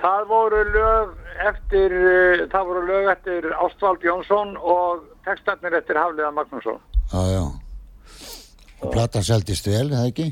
Það 0.00 0.22
voru 0.30 0.60
lög 0.72 1.16
eftir, 1.44 1.92
uh, 1.92 2.44
það 2.52 2.68
voru 2.70 2.84
lög 2.88 3.10
eftir 3.12 3.48
Ástvald 3.52 4.04
Jónsson 4.04 4.54
og 4.56 5.04
textarnir 5.26 5.76
eftir 5.76 5.98
Hafliða 6.00 6.30
Magnússon. 6.36 6.80
Já, 7.12 7.20
já. 7.34 7.44
Og 8.80 8.92
platan 8.94 9.24
seldist 9.26 9.68
vel, 9.68 9.90
eða 9.92 10.08
ekki? 10.08 10.30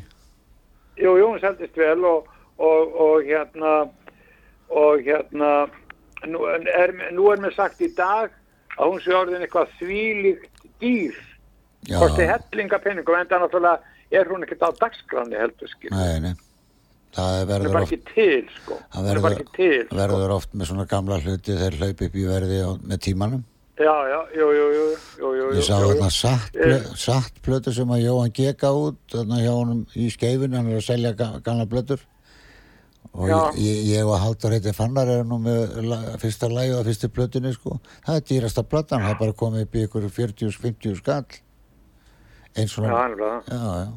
Jú, 0.99 1.15
jú, 1.21 1.29
seldist 1.43 1.77
vel 1.77 2.05
og, 2.09 2.31
og, 2.57 2.97
og 2.97 3.29
hérna, 3.29 3.75
og 4.73 5.05
hérna, 5.05 5.53
nú 6.27 6.49
er, 6.49 6.95
nú 7.13 7.29
er 7.33 7.45
mér 7.45 7.55
sagt 7.57 7.85
í 7.85 7.91
dag 7.97 8.33
að 8.79 8.85
hún 8.87 9.05
sé 9.05 9.15
orðin 9.15 9.45
eitthvað 9.45 9.75
þvílíkt 9.83 10.67
dýr, 10.81 11.21
Já. 11.91 11.99
kosti 12.01 12.27
hellinga 12.31 12.81
penningum, 12.83 13.19
en 13.19 13.29
það 13.31 13.45
náttúrulega 13.45 14.19
er 14.19 14.31
hún 14.33 14.45
ekkert 14.47 14.65
á 14.65 14.71
dagskráni 14.81 15.39
heldur, 15.39 15.71
skil. 15.71 15.93
Nei, 15.93 16.21
nei. 16.25 16.35
Það 17.17 17.37
er 17.41 17.47
verður 17.49 17.73
bara 17.73 17.83
oft, 17.87 17.93
ekki 17.93 18.15
til, 18.15 18.51
sko. 18.59 18.79
það 18.95 19.07
er 19.11 19.21
verður, 19.25 19.47
til, 19.57 19.71
sko. 19.87 19.97
verður 19.97 20.35
oft 20.35 20.53
með 20.55 20.69
svona 20.71 20.85
gamla 20.91 21.21
hluti 21.23 21.57
þeir 21.57 21.79
hlaup 21.81 22.03
upp 22.07 22.19
í 22.19 22.27
verði 22.29 22.59
á, 22.61 22.71
með 22.85 23.01
tímanum. 23.07 23.47
Já, 23.79 23.95
já, 24.11 24.19
jú, 24.35 24.47
jú, 24.59 24.67
jú, 24.75 25.33
jú. 25.39 25.49
Ég 25.55 25.65
sá 25.65 25.77
þarna 25.79 26.11
satt, 26.11 26.57
satt 26.99 27.41
plötu 27.47 27.73
sem 27.73 27.91
að 27.95 28.05
Jóhann 28.05 28.35
geka 28.35 28.73
út 28.75 28.99
þarna 29.15 29.39
hjá 29.41 29.53
honum 29.55 29.85
í 29.95 30.09
skeifin, 30.11 30.57
hann 30.59 30.69
er 30.73 30.81
að 30.81 30.87
selja 30.89 31.13
ga- 31.17 31.39
gamla 31.47 31.67
plötur 31.71 32.03
og 33.15 33.29
Já. 33.29 33.39
ég, 33.57 33.79
ég 33.89 34.07
og 34.07 34.19
Haldur 34.21 34.53
heiti 34.53 34.73
Fannar 34.77 35.09
er 35.09 35.25
nú 35.27 35.39
með 35.43 35.79
la, 35.89 35.99
fyrsta 36.21 36.49
lægi 36.53 36.75
og 36.77 36.85
fyrstu 36.87 37.09
plötunni 37.15 37.53
sko 37.55 37.79
það 38.07 38.19
er 38.19 38.27
dýrasta 38.29 38.65
platan, 38.69 39.03
það 39.03 39.15
er 39.15 39.21
bara 39.23 39.37
komið 39.43 39.65
upp 39.65 39.79
í 39.79 39.85
ykkur 39.87 40.09
40-50 40.19 40.99
skall 41.01 41.25
eins 42.59 42.77
og 42.79 42.85
Já, 42.85 42.93
hann 42.99 43.97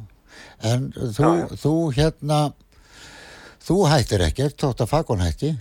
en 0.62 0.88
þú, 0.94 1.30
þú 1.60 1.74
hérna 1.96 2.40
þú 3.66 3.76
hættir 3.90 4.24
ekkert, 4.26 4.56
þótt 4.62 4.82
að 4.84 4.90
Fagón 4.92 5.22
hætti? 5.24 5.52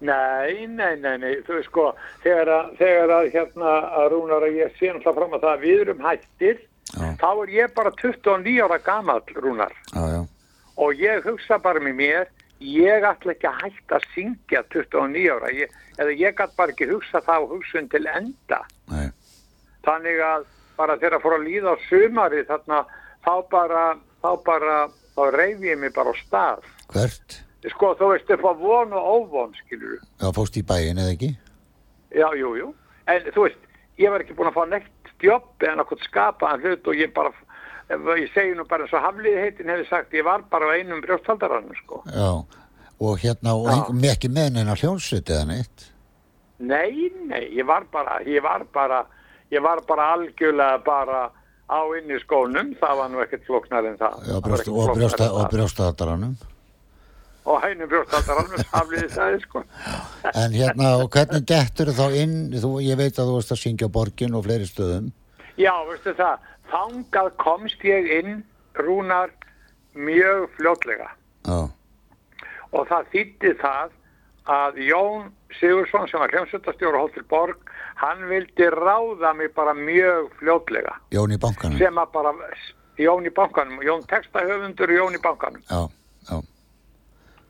Nei, 0.00 0.66
nei, 0.70 0.94
nei, 1.02 1.16
nei, 1.18 1.32
þú 1.42 1.56
veist 1.56 1.70
sko, 1.72 1.84
þegar 2.22 2.50
að, 2.54 2.66
þegar 2.78 3.12
að 3.16 3.28
hérna 3.34 3.70
að 3.98 4.04
rúnar 4.12 4.44
að 4.46 4.58
ég 4.60 4.74
sé 4.78 4.92
náttúrulega 4.92 5.14
fram 5.16 5.32
að 5.34 5.44
það 5.46 5.54
að 5.56 5.64
við 5.66 5.80
erum 5.84 6.04
hættir, 6.06 6.60
Já. 6.88 7.06
þá 7.20 7.28
er 7.42 7.50
ég 7.56 7.72
bara 7.74 7.92
29 7.98 8.60
ára 8.64 8.78
gamall 8.86 9.32
rúnar. 9.42 9.74
Já, 9.90 10.04
já, 10.14 10.20
og 10.78 11.02
ég 11.02 11.26
hugsa 11.26 11.58
bara 11.64 11.82
með 11.82 11.96
mér, 11.98 12.30
ég 12.62 13.06
ætla 13.10 13.34
ekki 13.34 13.50
að 13.50 13.58
hætta 13.64 13.98
að 13.98 14.06
syngja 14.14 14.62
29 14.70 15.26
ára, 15.34 15.50
ég, 15.58 15.74
eða 15.98 16.14
ég 16.14 16.38
gæti 16.38 16.58
bara 16.62 16.74
ekki 16.76 16.90
hugsa 16.92 17.24
það 17.26 17.48
og 17.48 17.56
hugsun 17.56 17.90
til 17.90 18.06
enda. 18.14 18.62
nei, 18.92 19.08
Þannig 19.88 20.22
að 20.22 20.46
bara 20.78 20.94
þegar 20.98 21.18
að 21.18 21.22
fór 21.26 21.34
að 21.40 21.46
líða 21.48 21.74
á 21.74 21.76
sumari 21.88 22.46
þarna, 22.46 22.80
þá 23.26 23.34
bara, 23.50 23.84
þá 24.22 24.30
bara, 24.46 24.78
þá 25.18 25.34
reyf 25.34 25.62
ég 25.66 25.78
mig 25.80 25.94
bara 25.96 26.14
á 26.14 26.16
stað. 26.22 26.66
hvert? 26.92 27.40
Sko, 27.68 27.90
þú 27.98 28.12
veist, 28.12 28.30
upp 28.30 28.44
á 28.46 28.52
von 28.54 28.92
og 28.94 29.08
óvon, 29.14 29.56
skilur. 29.64 29.98
Já, 30.22 30.28
fóst 30.34 30.56
í 30.56 30.62
bæin 30.62 31.00
eða 31.02 31.14
ekki? 31.16 31.32
Já, 32.14 32.28
jú, 32.38 32.54
jú. 32.56 32.68
En 33.10 33.26
þú 33.34 33.48
veist, 33.48 33.66
ég 33.98 34.14
var 34.14 34.22
ekki 34.22 34.36
búin 34.38 34.50
að 34.52 34.60
fá 34.60 34.64
neitt 34.70 35.12
jobb 35.22 35.66
eða 35.66 35.80
náttúrulega 35.80 36.06
skapaðan 36.06 36.62
hlut 36.62 36.86
og 36.86 36.94
ég 37.02 37.12
bara, 37.16 37.32
ég 37.90 38.30
segi 38.30 38.54
nú 38.54 38.64
bara 38.70 38.86
eins 38.86 38.94
og 38.94 39.02
Hafliði 39.02 39.42
heitin 39.42 39.72
hefði 39.72 39.88
sagt, 39.90 40.14
ég 40.14 40.24
var 40.24 40.44
bara 40.52 40.70
á 40.70 40.76
einum 40.78 41.02
brjóstaldaranum, 41.02 41.74
sko. 41.82 42.02
Já, 42.06 42.30
og 43.02 43.18
hérna, 43.24 43.56
og 43.58 44.06
ekki 44.06 44.30
með 44.30 44.54
neina 44.54 44.78
hljónsveit 44.78 45.34
eða 45.34 45.48
neitt? 45.50 45.88
Nei, 46.58 47.10
nei, 47.26 47.44
ég 47.58 47.66
var 47.66 47.86
bara, 47.90 48.20
ég 48.26 48.42
var 48.42 48.64
bara, 48.74 49.02
ég 49.50 49.62
var 49.62 49.82
bara 49.86 50.12
algjörlega 50.14 50.78
bara 50.86 51.26
á 51.68 51.80
inn 51.98 52.12
í 52.12 52.18
skónum, 52.22 52.70
það 52.80 52.94
var 53.00 53.10
nú 53.12 53.20
ekkert 53.24 53.44
flóknar 53.48 53.88
en 53.88 53.98
það. 54.00 54.14
Já, 54.24 54.28
Það 54.28 54.34
var 54.38 54.46
brjóst, 54.48 54.62
ekkert 54.64 54.78
og, 54.78 54.96
brjósta, 54.96 55.24
en 55.24 55.34
og 55.34 55.40
það. 55.44 56.46
Og 57.48 57.64
einum 57.64 57.88
brjóstaldaranum, 57.88 58.64
Hafliði 58.72 59.08
sagði, 59.16 59.40
sko. 59.44 59.62
En 60.34 60.56
hérna, 60.56 60.90
og 61.00 61.08
hvernig 61.14 61.46
dettur 61.48 61.92
þá 61.96 62.04
inn, 62.22 62.36
þú, 62.52 62.74
ég 62.84 63.00
veit 63.00 63.16
að 63.16 63.30
þú 63.30 63.36
varst 63.38 63.54
að 63.56 63.62
syngja 63.62 63.88
borgin 63.92 64.36
og 64.36 64.44
fleiri 64.48 64.68
stöðum. 64.68 65.10
Já, 65.58 65.72
veistu 65.88 66.12
það, 66.18 66.44
þangað 66.72 67.30
komst 67.40 67.84
ég 67.88 68.10
inn, 68.18 68.42
rúnar, 68.78 69.32
mjög 69.96 70.48
fljótlega. 70.58 71.08
Já, 71.48 71.60
og 72.68 72.84
það 72.90 73.06
þýtti 73.14 73.54
það 73.62 73.94
að 74.48 74.80
Jón 74.88 75.28
Sigursson 75.58 76.08
sem 76.08 76.20
var 76.20 76.32
hljómsveitastjóra 76.32 77.02
Hóttir 77.02 77.24
Borg 77.28 77.70
hann 78.00 78.24
vildi 78.30 78.68
ráða 78.72 79.34
mig 79.36 79.52
bara 79.54 79.74
mjög 79.74 80.30
fljótlega. 80.40 80.94
Jón 81.12 81.32
í 81.34 81.38
bankanum. 81.40 81.78
sem 81.78 81.94
að 81.98 82.12
bara 82.12 82.32
Jón 82.98 83.26
í 83.26 83.32
bankanum, 83.34 83.82
Jón 83.82 84.06
textahöfundur 84.10 84.90
Jón 84.90 85.14
í 85.14 85.20
bankanum. 85.22 85.62
Já, 85.70 85.88
já, 86.30 86.42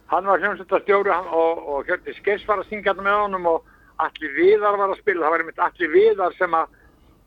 hann 0.07 0.26
var 0.26 0.38
hljómsveitastjóri 0.40 1.11
hann- 1.11 1.32
og, 1.32 1.68
og 1.68 1.86
Hjörti 1.86 2.14
Skeiss 2.18 2.46
var 2.49 2.59
að 2.59 2.68
syngja 2.68 2.94
með 2.94 3.22
honum 3.22 3.46
og 3.46 3.64
Alli 3.99 4.28
Viðar 4.36 4.78
var 4.78 4.90
að 4.92 5.01
spila. 5.01 5.26
Það 5.26 5.30
var 5.30 5.40
einmitt 5.44 5.59
Alli 5.59 5.88
Viðar 5.94 6.36
sem 6.38 6.55
að 6.55 6.66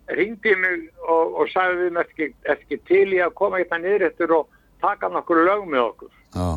ringdi 0.08 0.56
mig 0.56 0.90
og, 1.08 1.36
og 1.40 1.50
sagði 1.52 1.90
við 1.90 2.00
ekki, 2.04 2.34
ekki 2.50 2.78
til 2.88 3.08
í 3.14 3.20
að 3.24 3.36
koma 3.40 3.60
hérna 3.62 3.78
niður 3.84 4.08
eftir 4.10 4.32
og 4.36 4.48
taka 4.82 5.10
nokkur 5.10 5.44
lög 5.46 5.68
með 5.70 5.84
okkur? 5.86 6.12
Já, 6.36 6.48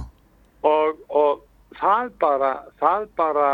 og, 0.65 1.03
og 1.09 1.43
það 1.81 2.11
bara 2.22 2.53
það 2.81 3.09
bara 3.16 3.49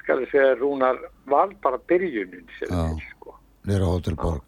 skal 0.00 0.20
ég 0.24 0.32
segja 0.32 0.56
Rúnar 0.58 0.98
var 1.30 1.52
bara 1.62 1.78
byrjunin 1.88 2.46
sem 2.58 2.72
við 2.72 3.02
sko. 3.12 3.36
Nýra 3.66 3.88
Hótel 3.92 4.16
Borg. 4.18 4.42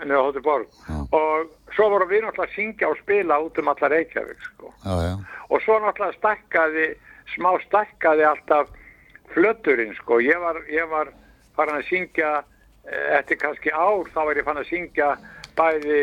en 0.00 0.08
það 0.08 0.22
hóttir 0.24 0.42
borg. 0.44 0.68
Já. 0.88 0.98
og 1.12 1.74
svo 1.76 1.88
voru 1.92 2.06
við 2.08 2.24
náttúrulega 2.24 2.48
að 2.48 2.56
syngja 2.56 2.88
og 2.88 2.98
spila 3.02 3.38
út 3.44 3.58
um 3.60 3.68
alla 3.72 3.90
Reykjavík 3.92 4.46
sko. 4.46 4.72
Já, 4.84 4.94
já, 5.04 5.14
og 5.50 5.64
svo 5.64 5.78
náttúrulega 5.82 6.16
stakkaði 6.18 6.86
smá 7.34 7.50
stakkaði 7.66 8.24
alltaf 8.26 8.70
flöturinn 9.34 9.94
sko. 10.00 10.20
Ég 10.24 10.40
var, 10.42 10.62
ég 10.72 10.88
var 10.90 11.12
farin 11.56 11.78
að 11.78 11.86
syngja 11.90 12.30
eh, 12.40 13.18
eftir 13.18 13.38
kannski 13.42 13.70
ár 13.70 14.08
þá 14.14 14.20
var 14.24 14.40
ég 14.40 14.48
farin 14.48 14.64
að 14.64 14.72
syngja 14.72 15.10
bæði 15.58 16.00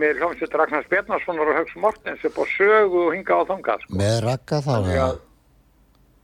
með 0.00 0.18
hljómsveit 0.18 0.54
Ragnars 0.58 0.88
Bjarnarssonar 0.90 1.50
og 1.52 1.58
Hauks 1.60 1.76
Mortens 1.78 2.24
upp 2.26 2.38
á 2.40 2.44
sögu 2.56 3.02
og 3.06 3.12
hinga 3.14 3.36
á 3.38 3.42
þangað 3.50 3.84
sko. 3.84 3.94
með 4.00 4.16
ragga 4.24 4.58
þá, 4.64 4.72
að- 4.78 5.20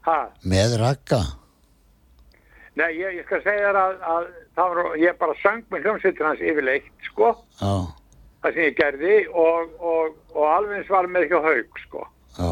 Ha? 0.01 0.19
með 0.43 0.77
ragga. 0.81 1.21
Nei, 2.75 2.89
ég, 2.97 3.15
ég 3.19 3.25
skal 3.27 3.41
segja 3.43 3.67
þér 3.69 3.77
að, 3.77 3.95
að 4.11 4.27
það 4.55 4.69
var, 4.75 4.95
ég 4.97 5.17
bara 5.19 5.33
söng 5.43 5.63
með 5.69 5.83
hljómsveitir 5.85 6.25
hans 6.25 6.39
yfirleitt, 6.39 6.87
sko, 7.11 7.31
Já, 7.61 7.73
það 8.43 8.53
sem 8.55 8.63
ég 8.63 8.77
gerði 8.79 9.15
og, 9.33 9.73
og, 9.79 10.15
og 10.35 10.45
alveg 10.55 10.77
eins 10.79 10.89
var 10.89 11.07
með 11.11 11.27
hjá 11.29 11.41
haug, 11.43 11.81
sko. 11.85 12.05
já, 12.39 12.51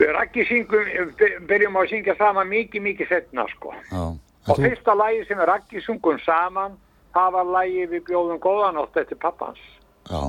Við 0.00 0.10
rækki 0.16 0.44
syngum, 0.48 0.86
by- 1.20 1.38
byrjum 1.46 1.76
á 1.76 1.80
að 1.84 1.90
syngja 1.92 2.14
saman 2.16 2.48
mikið, 2.48 2.82
mikið 2.82 3.08
setna, 3.08 3.44
sko. 3.54 3.74
já. 3.90 4.02
Og 4.48 4.56
fyrsta 4.56 4.94
lagi 4.96 5.24
sem 5.28 5.38
við 5.38 5.48
rækki 5.50 5.82
sungum 5.84 6.18
saman, 6.24 6.78
það 7.14 7.32
var 7.36 7.50
lagi 7.56 7.86
við 7.90 8.04
bjóðum 8.10 8.38
góðanótt 8.42 8.96
eftir 9.02 9.18
pappans. 9.22 9.58
já, 10.10 10.22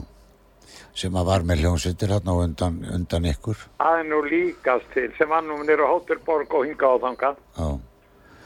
sem 0.95 1.15
að 1.15 1.25
var 1.29 1.45
með 1.47 1.61
hljónsveitir 1.63 2.11
hérna 2.11 2.33
og 2.35 2.43
undan, 2.45 2.81
undan 2.93 3.25
ykkur. 3.31 3.57
Það 3.79 3.99
er 3.99 4.09
nú 4.09 4.19
líkast 4.27 4.91
til, 4.93 5.07
sem 5.17 5.29
var 5.29 5.41
nú 5.43 5.57
nýra 5.63 5.87
Hótturborg 5.87 6.53
og 6.53 6.65
hinga 6.67 6.85
á 6.91 6.95
þangað. 7.05 7.39
Já, 7.57 7.69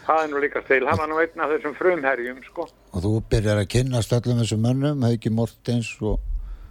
Það 0.06 0.20
er 0.24 0.28
nú 0.30 0.40
líkast 0.44 0.68
til, 0.70 0.84
hann 0.86 1.00
var 1.02 1.08
nú 1.10 1.16
einn 1.18 1.42
af 1.42 1.50
þessum 1.50 1.74
frumherjum, 1.80 2.38
sko. 2.46 2.68
og 2.94 3.02
þú 3.02 3.12
byrjar 3.32 3.58
að 3.64 3.70
kynnast 3.74 4.12
öllum 4.14 4.38
þessum 4.44 4.62
mönnum, 4.62 5.02
Hauki 5.02 5.30
Mortens 5.34 5.90
og, 6.02 6.20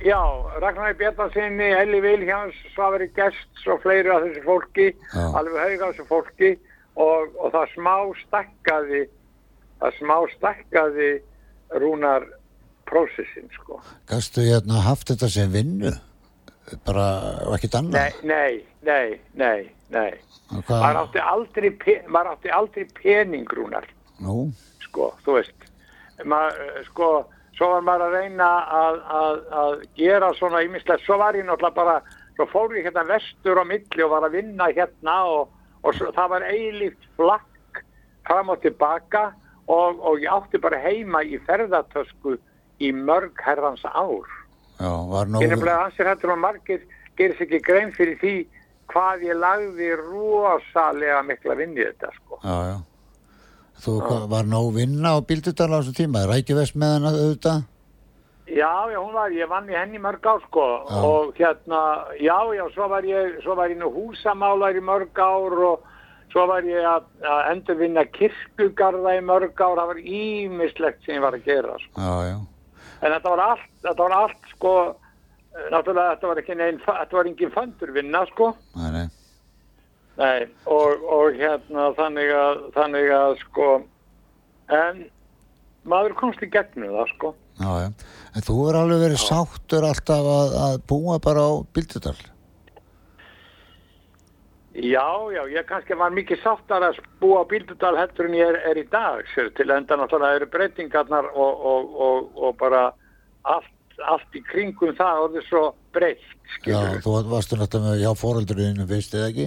Já, 0.05 0.21
Ragnar 0.62 0.95
Bjarnarsinni, 0.95 1.71
Elli 1.81 2.01
Vilhjáns, 2.05 2.55
Svavari 2.75 3.09
Gests 3.17 3.67
og 3.67 3.81
fleiri 3.83 4.11
af 4.11 4.23
þessu 4.23 4.43
fólki, 4.45 4.87
Já. 5.15 5.25
alveg 5.39 5.59
hauga 5.65 5.91
þessu 5.93 6.07
fólki 6.11 6.51
og, 6.95 7.35
og 7.41 7.51
það 7.55 7.73
smá 7.75 7.95
stakkaði, 8.23 9.03
það 9.81 9.99
smá 9.99 10.17
stakkaði 10.37 11.11
rúnar 11.81 12.27
prósessin, 12.89 13.49
sko. 13.57 13.81
gastu 14.11 14.45
hérna 14.45 14.83
haft 14.85 15.09
þetta 15.12 15.29
sem 15.33 15.53
vinnu? 15.53 15.93
Bara, 16.87 17.07
Nei, 17.53 17.68
annað? 17.77 18.22
nei, 18.25 18.55
nei, 18.89 19.20
nei, 19.37 19.66
nei. 19.93 20.12
Maður 20.68 20.99
átti 21.03 21.20
aldrei, 21.20 21.70
maður 22.09 22.31
átti 22.35 22.53
aldrei 22.57 22.87
pening, 23.03 23.49
rúnar, 23.53 23.85
nú, 24.25 24.47
sko, 24.87 25.11
þú 25.27 25.35
veist. 25.39 25.66
Maður, 26.25 26.85
sko, 26.89 27.09
svo 27.59 27.68
var 27.75 27.85
maður 27.85 28.07
að 28.07 28.16
reyna 28.16 28.49
að, 28.81 29.01
að, 29.20 29.41
að 29.62 29.85
gera 29.99 30.33
svona 30.39 30.62
ímislegt, 30.64 31.05
svo 31.05 31.18
var 31.20 31.37
ég 31.37 31.45
náttúrulega 31.49 31.77
bara, 31.77 31.99
svo 32.39 32.47
fór 32.53 32.72
ég 32.79 32.89
hérna 32.89 33.05
vestur 33.12 33.61
á 33.61 33.64
milli 33.68 34.07
og 34.07 34.14
var 34.14 34.29
að 34.29 34.37
vinna 34.39 34.70
hérna 34.72 35.16
og, 35.35 35.53
og 35.85 35.99
svo, 35.99 36.12
það 36.16 36.33
var 36.37 36.49
eilíft 36.49 37.09
flakk 37.18 37.83
fram 38.25 38.55
og 38.55 38.62
tilbaka 38.64 39.27
og, 39.69 40.01
og 40.01 40.19
ég 40.21 40.31
átti 40.33 40.61
bara 40.61 40.79
heima 40.83 41.23
í 41.25 41.39
ferðartösku 41.47 42.37
í 42.81 42.91
mörg 42.93 43.39
herrans 43.45 43.85
ár. 43.85 44.27
já, 44.81 44.91
Ég 45.41 45.51
nefnilega 45.51 45.85
ansir 45.87 46.07
hættur 46.11 46.35
og 46.35 46.39
margir 46.39 46.83
gerir 47.17 47.37
sér 47.39 47.47
ekki 47.47 47.61
grein 47.62 47.93
fyrir 47.95 48.19
því 48.19 48.35
hvað 48.91 49.23
ég 49.29 49.39
lagði 49.39 49.93
rosalega 50.01 51.23
mikla 51.23 51.55
vinn 51.55 51.77
í 51.79 51.85
þetta 51.85 52.11
sko. 52.17 52.41
já, 52.43 52.57
já. 52.73 52.77
Þú, 53.85 53.95
hvað, 54.07 54.27
var 54.31 54.45
nóg 54.49 54.75
vinna 54.77 55.15
á 55.15 55.19
bíldudal 55.21 55.73
á 55.75 55.79
þessu 55.83 55.95
tíma? 55.99 56.27
Rækjuvest 56.31 56.77
með 56.79 56.93
hana 56.95 57.11
auðvitað? 57.15 57.65
Já, 58.45 58.71
já, 58.93 58.99
hún 59.01 59.15
var, 59.17 59.33
ég 59.33 59.49
vann 59.49 59.71
í 59.73 59.75
henni 59.77 59.99
mörg 59.99 60.27
ár 60.29 60.43
sko 60.45 60.65
Já. 60.85 60.99
og 61.01 61.35
hérna, 61.39 61.81
já, 62.21 62.37
já, 62.55 62.65
svo 62.75 62.89
var 62.93 63.07
ég, 63.09 63.39
svo 63.43 63.57
var 63.57 63.73
ég 63.73 63.79
nú 63.81 63.89
húsamálar 63.89 64.77
í 64.77 64.83
mörg 64.85 65.17
ár 65.17 65.57
og 65.71 65.87
svo 66.35 66.49
var 66.51 66.66
ég 66.66 66.82
að, 66.91 67.07
að 67.22 67.41
endurvinna 67.53 68.03
kirkugarða 68.16 69.14
í 69.14 69.22
mörg 69.22 69.55
ár, 69.62 69.78
það 69.78 69.91
var 69.93 70.01
ímislegt 70.03 71.05
sem 71.07 71.14
ég 71.14 71.22
var 71.22 71.37
að 71.39 71.47
gera 71.47 71.78
sko. 71.85 72.03
Já, 72.03 72.32
já, 72.32 72.37
En 73.05 73.12
þetta 73.12 73.30
var 73.35 73.43
allt, 73.45 73.68
þetta 73.85 74.03
var 74.03 74.14
allt 74.18 74.49
sko, 74.55 74.72
náttúrulega 75.70 76.14
þetta 76.16 76.30
var 76.32 76.41
ekki 76.43 76.57
neinn, 76.59 76.80
þetta 76.87 77.18
var 77.18 77.30
engin 77.30 77.55
föndurvinna 77.55 78.24
sko. 78.32 78.51
nei, 78.80 78.91
nei. 78.99 79.07
Nei, 80.14 80.45
og, 80.70 81.07
og 81.11 81.39
hérna 81.39 81.89
þannig 81.99 82.28
að, 82.39 82.61
þannig 82.76 83.09
að 83.14 83.32
sko, 83.41 83.70
en 84.70 85.01
maður 85.91 86.14
komst 86.20 86.43
í 86.47 86.51
gegnum 86.51 86.95
það 86.95 87.11
sko. 87.16 87.32
Já. 87.59 87.89
En 88.35 88.43
þú 88.47 88.61
er 88.68 88.78
alveg 88.78 89.03
verið 89.05 89.20
sáttur 89.22 89.87
alltaf 89.87 90.28
að, 90.37 90.55
að 90.66 90.76
búa 90.91 91.18
bara 91.22 91.47
á 91.47 91.53
bíldudal? 91.74 92.16
Já, 94.75 95.07
já, 95.31 95.45
ég 95.55 95.66
kannski 95.68 95.95
var 95.95 96.11
mikið 96.11 96.41
sáttar 96.43 96.83
að 96.83 96.97
búa 97.20 97.45
á 97.47 97.51
Bíldudal 97.51 97.95
heldur 97.95 98.27
en 98.27 98.35
ég 98.35 98.49
er, 98.49 98.57
er 98.72 98.81
í 98.81 98.83
dag, 98.91 99.20
sér, 99.31 99.53
til 99.55 99.68
enda 99.70 99.95
náttúrulega 100.01 100.41
eru 100.41 100.49
breytingarnar 100.51 101.29
og, 101.31 101.61
og, 101.70 101.93
og, 102.07 102.33
og 102.35 102.57
bara 102.59 102.81
allt, 103.47 103.70
allt 104.03 104.35
í 104.35 104.43
kringum 104.49 104.97
það 104.99 105.20
orðið 105.29 105.47
svo 105.47 105.62
breytt, 105.95 106.27
Já, 106.66 106.81
þú 107.05 107.14
varstu 107.31 107.61
náttúrulega 107.61 107.93
með 107.93 108.03
hjá 108.03 108.11
fóreldurinu 108.18 108.89
fyrst 108.91 109.14
eða 109.14 109.31
ekki? 109.31 109.47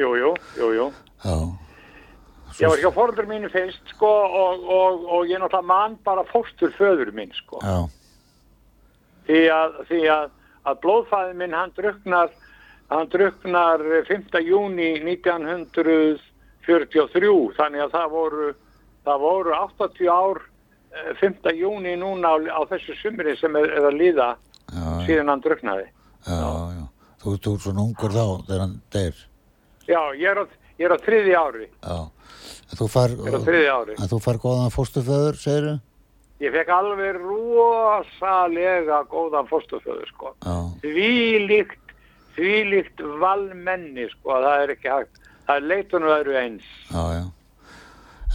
Jú, 0.00 0.08
jú, 0.16 0.32
jú, 0.62 0.70
jú. 0.78 0.88
Já, 1.26 1.36
Ég 2.56 2.72
var 2.72 2.80
hjá 2.80 2.88
fóröldur 2.96 3.28
mínu 3.28 3.52
fyrst, 3.52 3.84
sko, 3.92 4.08
og, 4.08 4.64
og, 4.64 5.06
og 5.12 5.28
ég 5.28 5.42
náttúrulega 5.42 5.68
mann 5.68 6.00
bara 6.08 6.24
fóstur 6.32 6.72
föður 6.78 7.12
minn, 7.12 7.36
sko. 7.36 7.60
já, 7.60 7.84
því 9.28 9.44
að, 9.52 9.78
því 9.92 10.02
að, 10.14 10.26
að 10.64 10.82
blóðfæðin 10.86 11.40
minn 11.42 11.56
hann 11.60 11.76
druknar 11.76 12.32
hann 12.90 13.08
druknar 13.10 13.80
5. 14.08 14.40
júni 14.46 14.90
1943 15.02 17.56
þannig 17.58 17.80
að 17.86 17.92
það 17.94 18.08
voru, 18.14 18.48
það 19.06 19.18
voru 19.24 19.50
80 19.58 20.10
ár 20.12 20.38
eh, 20.94 21.12
5. 21.22 21.26
júni 21.58 21.92
núna 22.00 22.26
á, 22.34 22.36
á 22.58 22.60
þessu 22.70 22.92
sumri 23.00 23.32
sem 23.40 23.52
er, 23.58 23.66
er 23.78 23.84
að 23.90 23.98
líða 24.00 24.28
já, 24.36 24.38
síðan 25.06 25.32
hann 25.34 25.44
druknaði. 25.46 25.86
já, 26.26 26.50
já. 26.76 26.84
Þú, 27.26 27.32
ert 27.34 27.46
svona 27.64 27.82
ungur 27.82 28.12
þá 28.14 28.26
þegar 28.46 28.60
hann 28.62 28.76
deyr. 28.94 29.16
Já, 29.86 30.02
ég 30.14 30.28
er 30.30 30.38
á, 30.38 30.44
ég 30.78 30.86
er 30.86 30.92
á 30.94 30.98
þriði 31.02 31.34
ári. 31.34 31.66
Þú 32.76 32.86
far, 32.90 33.10
ári. 33.10 33.94
þú 33.98 34.18
far 34.22 34.38
góðan 34.42 34.74
fóstuföður, 34.74 35.34
segir 35.40 35.64
þú? 35.66 35.76
Ég 36.44 36.50
fekk 36.52 36.68
alveg 36.76 37.16
rosalega 37.22 38.98
góðan 39.10 39.46
fóstuföður 39.48 40.08
sko. 40.10 40.28
Því 40.82 41.10
líkt, 41.48 41.85
því 42.36 42.52
líkt 42.70 43.00
valmenni 43.20 44.06
sko, 44.12 44.36
það 44.44 44.62
er 44.66 44.74
ekki 44.76 44.92
hægt. 44.92 45.22
Það 45.46 45.56
er 45.60 45.66
leitunum 45.70 46.12
öðru 46.18 46.36
eins. 46.42 46.68
já, 46.92 47.02
já. 47.20 47.24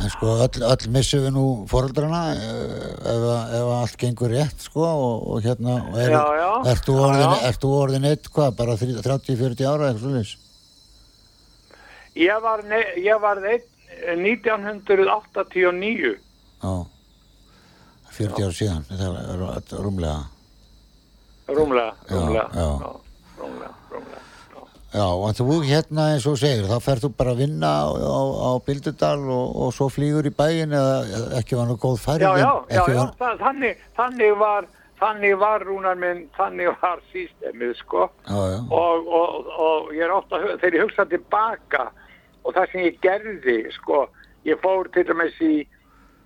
En 0.02 0.10
sko, 0.10 0.26
öll, 0.42 0.64
öll 0.66 0.86
missum 0.90 1.20
við 1.22 1.34
nú 1.36 1.42
foreldrana 1.70 2.22
eh, 2.34 2.94
ef, 3.12 3.26
að- 3.28 3.52
ef 3.54 3.66
að 3.68 3.74
allt 3.76 3.98
gengur 4.02 4.32
rétt, 4.34 4.64
sko, 4.64 4.82
og, 4.88 5.28
og 5.36 5.44
hérna, 5.46 5.76
er, 5.94 6.10
Já, 6.16 6.24
já. 6.40 6.48
ert 6.72 6.86
þú 6.88 6.96
Já, 6.96 7.02
orðin, 7.06 7.34
já. 7.36 7.50
orðin 7.84 8.08
eitt, 8.10 8.30
hvað, 8.34 8.56
bara 8.58 8.78
30-40 8.80 9.68
ára, 9.70 9.92
eitthvað 9.92 10.02
svolítið? 10.08 10.38
Ég 12.24 12.42
var, 12.44 12.64
var 13.22 13.38
einn, 13.52 13.68
1989. 14.26 16.16
Já, 16.64 16.74
40 18.18 18.44
ára 18.48 18.58
síðan, 18.58 18.84
þetta 18.90 19.06
er 19.36 19.46
er 19.78 19.86
rúmlega. 19.86 20.18
Rúmlega, 21.52 21.94
Já, 22.10 22.16
rúmlega. 22.16 22.50
já. 22.56 22.90
Rúmlega, 23.42 23.74
rúmlega. 23.92 24.28
Já, 24.92 25.06
og 25.08 25.32
þú 25.38 25.62
hérna 25.64 26.10
eins 26.12 26.26
og 26.28 26.34
þú 26.36 26.40
segir, 26.42 26.66
þá 26.68 26.84
ferð 26.84 27.06
þú 27.06 27.10
bara 27.16 27.32
að 27.32 27.42
vinna 27.46 27.70
á, 27.72 27.88
á, 27.96 28.22
á 28.44 28.52
Bildudal 28.66 29.22
og, 29.24 29.54
og 29.64 29.70
svo 29.72 29.88
flýgur 29.88 30.28
í 30.28 30.34
bæin 30.36 30.76
eða 30.76 31.22
ekki 31.40 31.56
var 31.56 31.70
nú 31.70 31.78
góð 31.80 32.02
færið? 32.04 32.26
Já, 32.28 32.32
já, 32.42 32.50
já, 32.76 32.82
já, 32.82 32.98
var, 32.98 33.14
það, 33.22 33.38
þannig, 33.46 33.86
þannig 33.96 34.36
var, 34.42 34.68
þannig 35.00 35.38
var 35.46 35.66
rúnar 35.70 36.02
minn, 36.02 36.26
þannig 36.36 36.74
var 36.84 37.00
sístemið, 37.14 37.74
sko. 37.80 38.10
já, 38.28 38.42
já, 38.52 38.60
Og, 38.82 39.08
og, 39.22 39.52
og 39.70 39.94
ég 39.96 40.04
er 40.10 40.16
ofta, 40.18 40.44
þegar 40.60 40.78
ég 40.82 40.86
hugsa 40.90 41.08
tilbaka 41.16 41.88
og 42.44 42.56
það 42.58 42.72
sem 42.74 42.86
ég 42.90 43.02
gerði, 43.08 43.60
sko, 43.80 44.06
ég 44.44 44.60
fór 44.60 44.92
til 44.92 45.08
dæmis 45.08 45.40
í, 45.40 45.56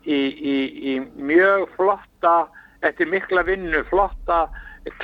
í, 0.10 0.20
í, 0.34 0.60
í 0.90 1.00
mjög 1.22 1.70
flotta, 1.78 2.38
eftir 2.82 3.14
mikla 3.14 3.46
vinnu, 3.46 3.86
flotta 3.94 4.48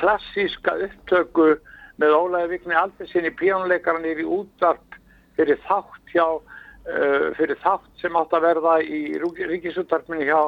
klassíska 0.02 0.74
upptöku 0.88 1.52
með 2.00 2.16
Ólaði 2.16 2.48
Vigni 2.54 2.76
Aldersinni 2.78 3.32
píónuleikaran 3.36 4.06
yfir 4.08 4.30
útvarp 4.38 4.98
fyrir 5.36 5.60
þátt 5.66 6.12
hjá 6.14 6.26
uh, 6.28 7.28
fyrir 7.38 7.58
þátt 7.62 7.88
sem 8.00 8.16
átt 8.18 8.34
að 8.36 8.46
verða 8.48 8.78
í 8.82 9.02
ríkisúttarpinu 9.20 10.24
hjá 10.24 10.40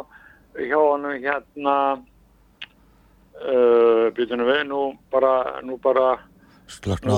hjá 0.54 0.78
honum 0.78 1.18
hérna 1.18 1.76
uh, 3.42 4.06
byrjunum 4.14 4.50
við 4.50 4.64
nú 4.70 4.80
bara 5.12 5.60
nú 5.66 5.78
bara, 5.82 6.18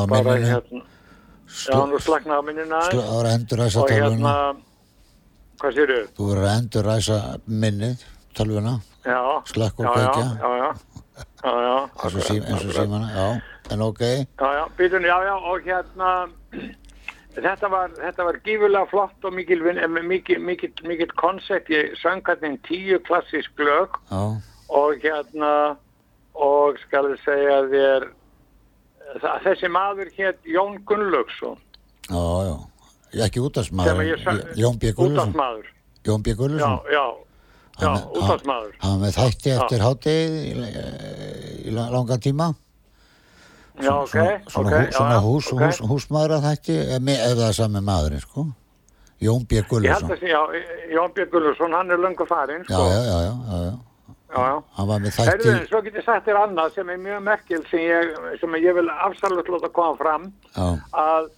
bara 0.09 0.37
minninu, 0.37 0.53
hérna 0.55 0.83
já 1.47 1.81
nú 1.87 2.01
slagnaði 2.03 2.41
á 2.41 2.47
minnina 2.49 2.81
og 3.79 3.91
hérna 3.93 4.35
hvað 5.61 5.79
séru? 5.79 5.99
þú 6.17 6.31
verður 6.31 6.47
að 6.49 6.57
enduræsa 6.59 7.19
minnið, 7.47 8.05
tölvuna, 8.37 8.75
Já, 9.07 9.23
Slökk 9.47 9.79
og 9.79 9.85
já, 9.87 9.91
kveikja. 9.93 10.25
já, 10.43 10.49
já, 10.59 10.67
já, 10.67 10.73
já, 11.45 11.53
já, 11.63 11.77
eins 12.43 12.65
og, 12.65 12.73
símana, 12.75 13.11
já, 13.15 13.27
en 13.71 13.81
ok, 13.83 14.01
Já, 14.41 14.49
já, 14.55 14.65
byrjun, 14.79 15.03
já, 15.05 15.17
já, 15.25 15.35
og 15.37 15.61
hérna, 15.67 16.11
þetta 17.37 17.69
var, 17.71 17.91
þetta 17.99 18.25
var 18.29 18.39
gífulega 18.45 18.87
flott 18.91 19.25
og 19.27 19.35
mikil, 19.35 19.65
eh, 19.69 19.89
mikil, 19.89 20.39
mikil, 20.41 20.73
mikil 20.87 21.11
koncept, 21.19 21.69
ég 21.71 21.97
söng 22.03 22.23
hérna 22.29 22.55
tíu 22.69 22.99
klassísk 23.09 23.59
lög 23.59 23.99
já, 24.11 24.23
og 24.69 24.95
hérna, 25.03 25.77
og 26.35 26.79
skal 26.87 27.11
við 27.13 27.21
segja 27.25 27.59
þér, 27.73 28.09
þessi 29.45 29.69
maður 29.73 30.11
hétt 30.17 30.41
Jón 30.47 30.79
Gunnlaugsson, 30.87 31.59
já, 32.09 32.25
já, 33.13 33.25
ekki 33.27 33.41
útastmaður, 33.41 34.05
Jón 34.57 34.79
B. 34.79 34.93
Útastmaður, 34.97 35.67
Jón 36.07 36.23
B. 36.23 36.31
já, 36.31 36.37
Gullusson, 36.37 36.79
já, 36.93 37.07
já, 37.81 37.89
Hann- 37.89 38.07
útastmaður, 38.17 38.73
hann 38.81 39.01
með 39.03 39.17
þætti 39.19 39.51
Já. 39.51 39.57
eftir 39.61 39.83
hátegi 39.85 40.53
í, 40.53 40.53
í 41.69 41.75
la- 41.75 41.91
langan 41.93 42.21
tíma, 42.25 42.55
já, 43.83 43.93
ok, 43.93 44.11
svona, 44.11 44.51
svona, 44.51 44.69
ok, 44.69 44.73
hú, 44.73 44.85
já, 44.85 44.93
svona 44.93 45.15
já, 45.15 45.21
hús, 45.21 45.49
ok. 45.53 45.63
hús, 45.63 45.81
húsmaður 45.91 46.37
að 46.37 46.47
þætti, 46.51 46.77
það 47.25 47.43
er 47.49 47.57
sami 47.57 47.83
maðurinn, 47.85 48.23
sko, 48.25 48.47
Jón 49.21 49.47
B. 49.49 49.63
Sé, 49.65 50.29
já, 50.29 50.41
Jón 50.93 51.13
Björn 51.17 51.31
Gulluðsson, 51.33 51.73
hann 51.73 51.91
er 51.91 52.01
löngu 52.01 52.27
farinn, 52.29 52.65
sko. 52.65 52.73
já, 52.73 52.97
já, 52.97 53.03
já, 53.05 53.19
já, 53.25 53.33
já, 53.49 53.73
já, 54.35 54.43
já. 54.43 54.63
hann 54.77 54.89
var 54.91 55.01
með 55.01 55.17
þætti, 55.17 55.31
Herðu, 55.31 55.57
svo 55.71 55.81
get 55.87 55.99
ég 56.01 56.05
sagt 56.05 56.29
þér 56.29 56.41
annað 56.43 56.77
sem 56.77 56.93
er 56.93 57.01
mjög 57.01 57.25
merkil 57.31 57.65
sem 57.71 57.85
ég, 57.85 58.15
sem 58.43 58.61
ég 58.61 58.77
vil 58.77 58.93
afsalut 58.93 59.51
láta 59.55 59.73
koma 59.73 59.97
fram 60.01 60.29
að, 60.57 61.31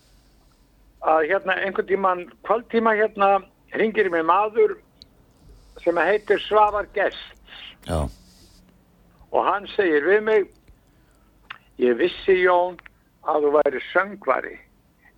að 1.07 1.25
hérna 1.31 1.59
einhvern 1.63 1.91
tíman, 1.91 2.27
kvöldtíma 2.49 2.95
hérna 2.99 3.33
ringir 3.79 4.11
mig 4.11 4.27
maður 4.27 4.79
sem 5.85 5.99
heitir 6.03 6.43
Svavar 6.49 6.89
Gest 6.95 7.87
já, 7.87 8.09
og 9.31 9.45
hann 9.47 9.69
segir 9.77 10.07
við 10.09 10.25
mig 10.27 10.49
ég 11.79 11.97
vissi 11.99 12.35
Jón 12.43 12.79
að 13.29 13.45
þú 13.47 13.51
væri 13.59 13.81
söngvari 13.93 14.57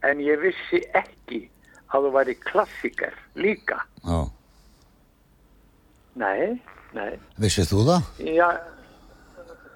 en 0.09 0.21
ég 0.25 0.41
vissi 0.43 0.81
ekki 0.97 1.45
að 1.93 2.07
þú 2.07 2.11
væri 2.19 2.35
klassiker 2.47 3.15
líka. 3.37 3.81
já, 4.05 4.21
Nei, 6.21 6.61
nei, 6.93 7.13
vissið 7.41 7.69
þú 7.71 7.85
það? 7.87 8.03
já, 8.35 8.49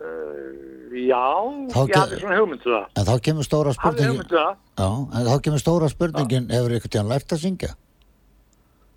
uh, 0.03 0.51
já, 0.99 1.25
Þá 1.73 1.79
ég 1.89 1.97
hafði 1.97 2.19
svona 2.21 2.39
hugmyndu 2.41 2.69
það. 2.75 2.87
En 3.01 3.07
þá 3.09 3.15
kemur 3.29 3.47
stóra 3.47 3.71
Hafði 3.71 3.79
spurningin, 3.81 4.11
hugmyndu 4.11 4.37
það. 4.41 4.57
já, 4.83 4.89
en 5.21 5.29
þá 5.31 5.37
kemur 5.47 5.63
stóra 5.63 5.89
spurningin, 5.93 6.51
hefur 6.53 6.77
ykkur 6.79 6.93
tíðan 6.97 7.13
lært 7.15 7.33
að 7.37 7.43
syngja? 7.47 7.71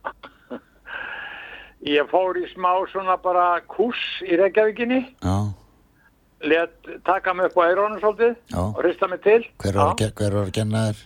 Ég 1.87 2.09
fór 2.11 2.35
í 2.41 2.43
smá 2.51 2.71
svona 2.91 3.15
bara 3.21 3.61
kurs 3.69 4.01
í 4.25 4.35
Reykjavíkinni, 4.39 4.97
Já, 5.23 5.35
let 6.41 6.71
taka 7.05 7.33
mig 7.33 7.45
upp 7.49 7.57
á 7.57 7.63
eirónu 7.69 7.99
svolítið 7.99 8.35
Já. 8.53 8.59
og 8.61 8.81
hrista 8.83 9.07
mig 9.07 9.21
til. 9.21 9.41
hver 9.63 9.73
var, 9.73 9.93
að, 9.93 9.97
ge- 9.97 10.13
hver 10.15 10.33
var 10.37 10.45
að 10.45 10.53
kenna 10.53 10.83
þér? 10.91 10.99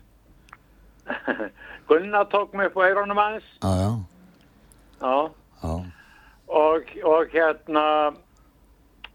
Gunnar 1.88 2.26
tók 2.32 2.54
mig 2.54 2.66
upp 2.72 2.78
á 2.78 2.84
eirónum 2.88 3.18
aðeins 3.20 3.48
Já, 3.62 3.72
já, 3.82 3.92
já. 5.02 5.32
já, 5.64 5.74
Og, 6.52 6.84
og 7.08 7.26
hérna, 7.32 8.12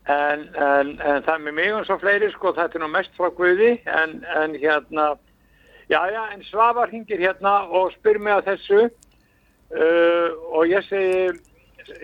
en, 0.08 0.40
en, 0.56 0.92
en 1.04 1.22
það 1.26 1.40
með 1.44 1.52
mig 1.58 1.72
og 1.76 1.82
svo 1.84 1.98
fleiri, 2.00 2.30
sko, 2.32 2.54
þetta 2.56 2.78
er 2.78 2.80
nú 2.80 2.88
mest 2.88 3.12
frá 3.18 3.28
Guði, 3.36 3.74
en, 3.84 4.14
en 4.40 4.54
hérna, 4.56 5.10
já, 5.92 6.00
já, 6.14 6.22
en 6.32 6.42
Svavar 6.48 6.88
hingir 6.88 7.20
hérna 7.20 7.58
og 7.68 7.92
spyr 7.98 8.16
mig 8.18 8.32
að 8.38 8.46
þessu 8.54 8.78
uh, 8.86 10.30
og 10.56 10.64
ég 10.72 10.86
segi, 10.88 11.28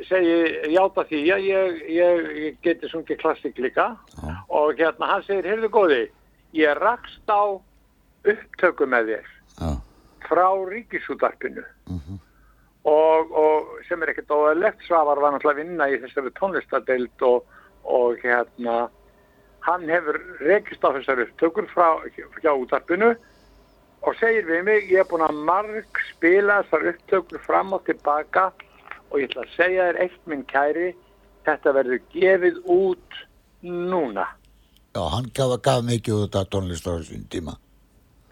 segi 0.09 0.73
játa 0.73 1.05
því. 1.09 1.21
Að 1.35 1.47
ég, 1.49 1.83
ég, 1.97 2.31
ég 2.47 2.59
geti 2.65 2.91
sungið 2.91 3.21
klassik 3.23 3.59
líka. 3.59 3.93
Já. 4.23 4.33
og 4.53 4.77
hérna 4.79 5.09
hann 5.09 5.25
segir, 5.27 5.49
heyrðu 5.49 5.71
góði, 5.73 6.03
ég 6.57 6.77
rakst 6.79 7.33
á 7.33 7.57
upptöku 8.29 8.87
með 8.87 9.13
þér 9.13 9.31
já, 9.59 9.71
frá 10.29 10.49
ríkisútarpinu 10.69 11.65
og, 12.85 13.33
og 13.33 13.73
sem 13.89 14.03
er 14.03 14.13
ekkert 14.13 14.35
óæðilegt 14.35 14.85
Svavar 14.87 15.21
var 15.23 15.35
náttúrulega 15.35 15.57
að 15.57 15.63
vinna 15.63 15.89
í 15.91 15.99
þessari 16.05 16.35
tónlistadeild 16.39 17.27
og, 17.27 17.49
og 17.83 18.23
hérna 18.23 18.87
hann 19.67 19.87
hefur 19.91 20.19
rekist 20.43 20.85
á 20.85 20.95
þessari 20.95 21.27
upptökur 21.29 21.69
frá 21.73 21.89
hjá 22.43 22.53
útarpinu 22.53 23.15
og 24.03 24.19
segir 24.19 24.47
við 24.49 24.65
mig, 24.67 24.91
ég 24.91 25.03
er 25.03 25.09
búin 25.11 25.25
að 25.25 25.41
marg 25.47 26.05
spila 26.11 26.61
þessar 26.63 26.93
upptökur 26.93 27.43
fram 27.47 27.75
og 27.75 27.85
tilbaka 27.89 28.51
og 28.51 28.69
ég 29.21 29.31
ætla 29.31 29.43
að 29.47 29.57
segja 29.57 29.89
þér 29.89 30.01
eitt 30.05 30.21
minn 30.27 30.45
kæri, 30.51 30.93
þetta 31.47 31.73
verður 31.79 32.01
gefið 32.15 32.61
út 32.67 33.19
núna. 33.63 34.27
já, 34.95 35.03
hann 35.15 35.31
gaf, 35.35 35.57
gaf 35.63 35.83
mikið 35.85 36.25
út 36.27 36.35
af 36.37 36.49
tónlist 36.53 36.87
á 36.87 36.93
þessum 36.99 37.25
tíma. 37.33 37.57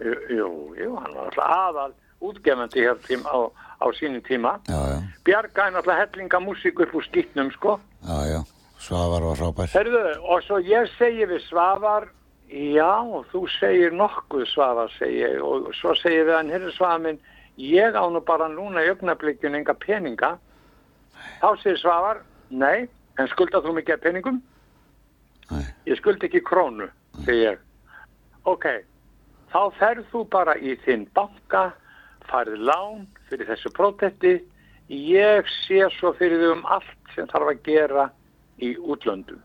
Jú, 0.01 0.49
jú, 0.77 0.95
hann 0.97 1.15
var 1.15 1.27
alltaf 1.29 1.51
aðal 1.57 1.93
útgefandi 2.21 2.81
hér 2.85 2.99
tím, 3.07 3.25
á, 3.25 3.49
á 3.81 3.87
sínu 3.97 4.21
tíma. 4.25 4.59
Já, 4.69 4.81
já, 4.93 4.99
Bjargaði 5.25 5.75
náttúrulega 5.75 6.01
hellinga 6.05 6.41
músík 6.41 6.81
upp 6.81 6.95
úr 6.95 7.05
skýtnum, 7.09 7.51
sko. 7.53 7.81
já, 8.05 8.19
já, 8.29 8.41
Svavar 8.81 9.23
var 9.23 9.37
frábær. 9.37 9.69
Herðu, 9.73 10.05
og 10.25 10.43
svo 10.45 10.59
ég 10.65 10.89
segi 10.99 11.27
við 11.29 11.43
Svavar, 11.49 12.09
já, 12.49 12.93
þú 13.33 13.43
segir 13.59 13.93
nokkuð 13.93 14.47
Svavar, 14.53 14.93
segi 14.99 15.21
ég, 15.21 15.41
og 15.45 15.73
svo 15.81 15.95
segi 16.01 16.23
við 16.25 16.37
hann, 16.37 16.53
herru 16.53 16.73
Svavar 16.77 17.01
minn, 17.05 17.21
ég 17.57 17.93
á 17.97 18.05
nú 18.09 18.21
bara 18.25 18.49
núna 18.49 18.85
í 18.85 18.93
augnablikkjun 18.93 19.55
enga 19.61 19.75
peninga. 19.75 20.39
Þá 21.41 21.49
segir 21.63 21.81
Svavar, 21.81 22.23
nei, 22.53 22.89
en 23.17 23.29
skulda 23.33 23.63
þú 23.65 23.75
mikið 23.79 23.97
af 23.97 24.05
peningum? 24.05 24.41
Nei. 25.51 25.65
Ég 25.89 25.99
skulda 26.01 26.29
ekki 26.29 26.43
krónu, 26.45 26.89
segi 27.25 27.47
ég. 27.47 27.61
Ok, 28.49 28.67
þá 29.53 29.61
ferð 29.79 30.09
þú 30.13 30.25
bara 30.33 30.57
í 30.61 30.77
þinn 30.85 31.07
banka, 31.17 31.71
farið 32.29 32.65
lán 32.69 33.07
fyrir 33.31 33.49
þessu 33.49 33.73
prótetti, 33.77 34.35
ég 34.93 35.49
sé 35.65 35.81
svo 35.97 36.13
fyrir 36.19 36.43
þau 36.45 36.53
um 36.59 36.67
allt 36.77 37.15
sem 37.15 37.29
þarf 37.31 37.55
að 37.55 37.63
gera 37.67 38.07
í 38.61 38.75
útlöndum. 38.77 39.41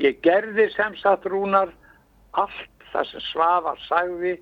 Ég 0.00 0.20
gerði 0.24 0.70
sem 0.74 0.96
sagt 1.00 1.28
rúnar 1.28 1.70
allt 2.36 2.88
það 2.92 3.12
sem 3.12 3.24
Svavar 3.28 3.78
sagði 3.86 4.34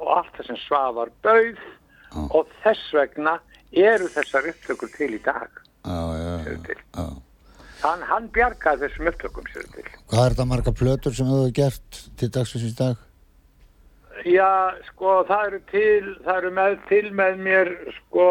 og 0.00 0.12
allt 0.18 0.36
það 0.36 0.50
sem 0.50 0.60
Svavar 0.66 1.12
bauð 1.24 1.60
og 2.30 2.52
þess 2.62 2.92
vegna 2.94 3.38
eru 3.74 4.08
þessar 4.14 4.50
upptökur 4.52 4.90
til 4.96 5.14
í 5.16 5.20
dag. 5.24 5.62
Já, 5.84 6.00
já, 6.16 6.34
já, 6.46 6.76
já. 6.96 7.06
Hann, 7.84 8.28
bjargaði 8.32 8.86
þessum 8.86 9.10
upptökum. 9.10 9.48
Hvað 10.08 10.22
er 10.22 10.34
þetta 10.34 10.46
marga 10.48 10.72
plötur 10.72 11.16
sem 11.16 11.28
hefur 11.28 11.50
gert 11.56 11.98
til 12.20 12.30
dagsins 12.32 12.64
í 12.64 12.72
dag? 12.78 13.02
Já, 14.24 14.72
sko, 14.88 15.18
það 15.28 15.46
eru 15.48 15.60
til, 15.72 16.12
það 16.24 16.38
eru 16.38 16.52
með, 16.56 16.76
til 16.88 17.08
með 17.18 17.40
mér, 17.44 17.70
sko, 17.98 18.26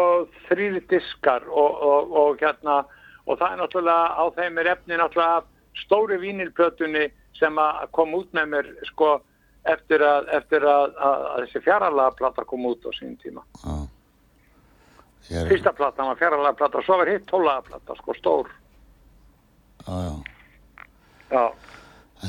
þrýri 0.48 0.80
diskar 0.90 1.44
og, 1.46 1.76
og, 1.86 2.14
og 2.18 2.40
hérna, 2.40 2.80
og 3.28 3.38
það 3.38 3.52
er 3.52 3.60
náttúrulega, 3.60 4.08
á 4.16 4.24
þeim 4.38 4.58
er 4.58 4.70
efni 4.72 4.98
náttúrulega 4.98 5.44
stóri 5.84 6.18
vínilplötunni 6.22 7.04
sem 7.38 7.60
að 7.60 7.84
kom 7.94 8.16
út 8.16 8.32
með 8.34 8.50
mér, 8.56 8.72
sko, 8.90 9.12
eftir 9.70 10.02
að, 10.02 10.32
eftir 10.40 10.66
að, 10.66 10.96
að, 10.96 11.26
að 11.30 11.44
þessi 11.44 11.64
fjaralega 11.68 12.16
plata 12.18 12.46
kom 12.48 12.66
út 12.72 12.88
á 12.88 12.90
sín 12.96 13.14
tíma. 13.22 13.44
Já. 13.62 13.76
Er, 15.30 15.48
Fyrsta 15.48 15.72
platan 15.72 16.10
var 16.10 16.18
fjaralega 16.20 16.58
plata, 16.58 16.82
svo 16.84 16.98
var 17.00 17.08
hitt 17.08 17.24
tólaga 17.30 17.64
plata, 17.70 17.96
sko, 18.00 18.16
stór. 18.18 18.50
já, 19.86 19.96
já. 20.02 20.14
Já, 21.32 21.46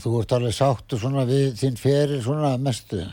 Þú 0.03 0.17
ert 0.21 0.33
alveg 0.35 0.55
sáttu 0.55 0.97
svona 0.99 1.23
við 1.27 1.53
þinn 1.59 1.77
ferir 1.79 2.23
svona 2.23 2.55
mestu. 2.59 3.03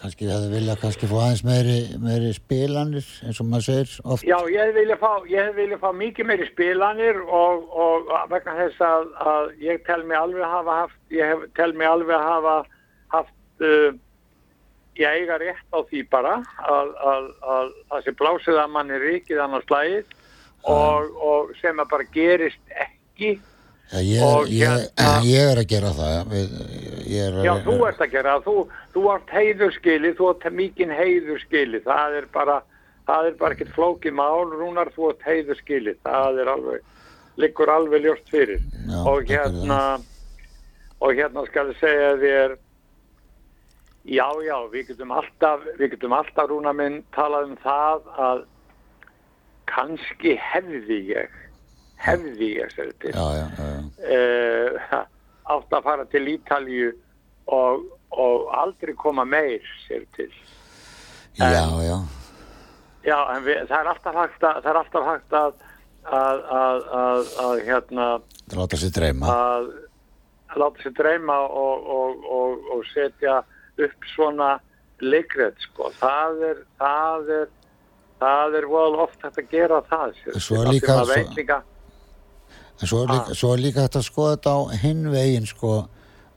Kannski 0.00 0.28
hefði 0.28 0.50
viljað 0.52 0.80
kannski 0.82 1.08
fá 1.08 1.14
aðeins 1.16 1.42
meiri, 1.44 1.76
meiri 2.00 2.30
spilanir 2.36 3.06
eins 3.24 3.40
og 3.40 3.48
maður 3.48 3.66
segir 3.66 3.94
oft. 4.04 4.24
Já, 4.28 4.36
ég 4.52 4.68
hef 4.68 4.76
viljað 4.76 5.00
fá, 5.00 5.12
ég 5.28 5.48
hef 5.48 5.56
viljað 5.56 5.82
fá 5.82 5.90
mikið 5.96 6.28
meiri 6.28 6.48
spilanir 6.50 7.20
og, 7.24 7.64
og 7.84 8.12
vegna 8.32 8.56
þess 8.58 8.84
að, 8.84 9.08
að 9.32 9.50
ég 9.64 9.82
tel 9.88 10.00
mig 10.04 10.20
alveg 10.20 10.44
að 10.44 10.54
hafa 10.56 10.76
haft, 10.82 11.00
ég 11.16 11.44
tel 11.56 11.70
mig 11.76 11.88
alveg 11.88 12.16
að 12.16 12.28
hafa 12.28 12.56
haft, 13.16 13.36
uh, 13.64 13.90
ég 15.00 15.20
eiga 15.20 15.36
rétt 15.40 15.74
á 15.74 15.78
því 15.90 16.02
bara 16.12 16.34
að, 16.62 16.90
að, 17.12 17.28
að 17.56 17.70
það 17.90 18.02
sé 18.06 18.16
blásið 18.20 18.58
að 18.62 18.72
manni 18.76 18.98
ríkið 19.02 19.40
annars 19.44 19.70
lagið 19.72 20.16
og, 20.68 21.14
og 21.24 21.54
sem 21.60 21.78
að 21.80 21.88
bara 21.94 22.06
gerist 22.14 22.74
ekki. 22.76 23.38
Já, 23.90 23.98
ég, 24.06 24.20
er, 24.22 24.50
ég, 24.54 24.66
hérna- 24.70 25.22
ég 25.34 25.48
er 25.50 25.60
að 25.64 25.70
gera 25.72 25.88
það. 25.96 26.34
Ég 27.10 27.24
er, 27.26 27.38
Já, 27.42 27.52
þú 27.66 27.76
ert 27.88 28.04
að 28.04 28.12
gera, 28.12 28.34
það. 28.36 28.44
þú, 28.44 28.84
þú 28.94 29.06
ert 29.16 29.32
heiðurskili, 29.34 30.12
þú 30.20 30.28
ert 30.34 30.46
mikinn 30.54 30.92
heiðurskili, 30.94 31.80
það 31.88 32.18
er 32.20 32.28
bara, 32.36 32.60
það 33.08 33.30
er 33.32 33.40
bara 33.40 33.56
ekkert 33.56 33.72
flókið 33.74 34.14
mál, 34.20 34.46
rúnar, 34.52 34.92
þú 34.94 35.10
ert 35.10 35.26
heiðurskili, 35.26 35.96
það 36.06 36.38
er 36.44 36.52
alveg, 36.54 36.84
liggur 37.42 37.72
alveg 37.74 38.06
ljóst 38.06 38.30
fyrir. 38.30 38.62
Já, 38.86 38.98
og 39.10 39.26
hérna, 39.32 39.80
og 41.00 41.16
hérna 41.18 41.46
skal 41.48 41.72
ég 41.72 41.80
segja 41.82 42.12
þér, 42.22 42.54
já, 44.04 44.26
já, 44.46 44.56
við 44.72 44.88
getum 44.92 45.12
alltaf, 45.12 45.64
við 45.78 45.94
getum 45.94 46.14
alltaf, 46.16 46.48
rúnar 46.50 46.76
minn, 46.76 47.02
talað 47.16 47.50
um 47.50 47.56
það 47.62 48.08
að 48.28 48.42
kannski 49.70 50.34
hefði 50.40 50.98
ég, 51.12 51.34
hefði 52.02 52.48
ég, 52.56 52.72
segir 52.74 52.94
til 53.02 53.12
uh, 53.14 55.04
átt 55.50 55.76
að 55.76 55.84
fara 55.86 56.06
til 56.10 56.24
Ítalju 56.32 56.92
og, 57.50 57.84
og 58.14 58.48
aldrei 58.54 58.94
koma 58.98 59.24
meir 59.26 59.62
sér 59.86 60.06
til. 60.16 60.30
Já, 61.38 61.50
já. 61.84 61.98
Já, 63.06 63.16
en 63.34 63.44
við, 63.46 63.62
það 63.70 63.78
er 63.78 63.88
alltaf 63.94 64.16
hægt 64.18 64.42
að, 64.44 64.58
það 64.64 64.70
er 64.72 64.78
alltaf 64.80 65.06
hægt 65.08 65.36
að, 65.38 65.62
að, 66.04 66.42
að, 66.56 66.82
að, 67.00 67.30
að 67.44 67.62
hérna, 67.68 68.08
Það 68.50 68.58
láta 68.60 68.80
sér 68.82 68.92
dreyma. 68.98 69.30
að 69.30 69.70
láta 70.60 70.82
sér 70.84 70.94
dreyma 70.98 71.38
og, 71.46 71.88
og, 71.96 72.26
og, 72.40 72.68
og 72.74 72.84
setja 72.90 73.40
upp 73.86 74.08
svona 74.14 74.50
leikret, 75.00 75.56
sko. 75.64 75.90
Það 76.00 76.42
er, 76.50 76.56
það 76.80 77.30
er, 77.40 77.46
það 78.20 78.56
er 78.60 78.66
vol 78.68 78.96
oft 79.00 79.22
að 79.24 79.40
gera 79.50 79.80
það. 79.90 80.14
sér 80.24 80.40
Svo 80.40 80.62
er 80.62 80.72
líka- 80.74 80.96
maður 80.98 81.06
svo- 82.86 83.04
er, 83.04 83.08
líka, 83.12 83.34
svo 83.34 83.52
er 83.54 83.58
líka 83.58 83.86
að 83.88 84.02
skoða 84.04 84.36
þetta 84.36 84.50
á 84.56 84.60
hinn 84.82 85.10
veginn, 85.12 85.46
sko. 85.46 85.88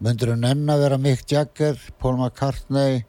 Myndur 0.03 0.33
þú 0.33 0.39
nenn 0.39 0.67
að 0.67 0.79
vera 0.83 0.97
Mick 0.97 1.25
Jagger, 1.31 1.77
Paul 1.99 2.17
McCartney, 2.17 3.05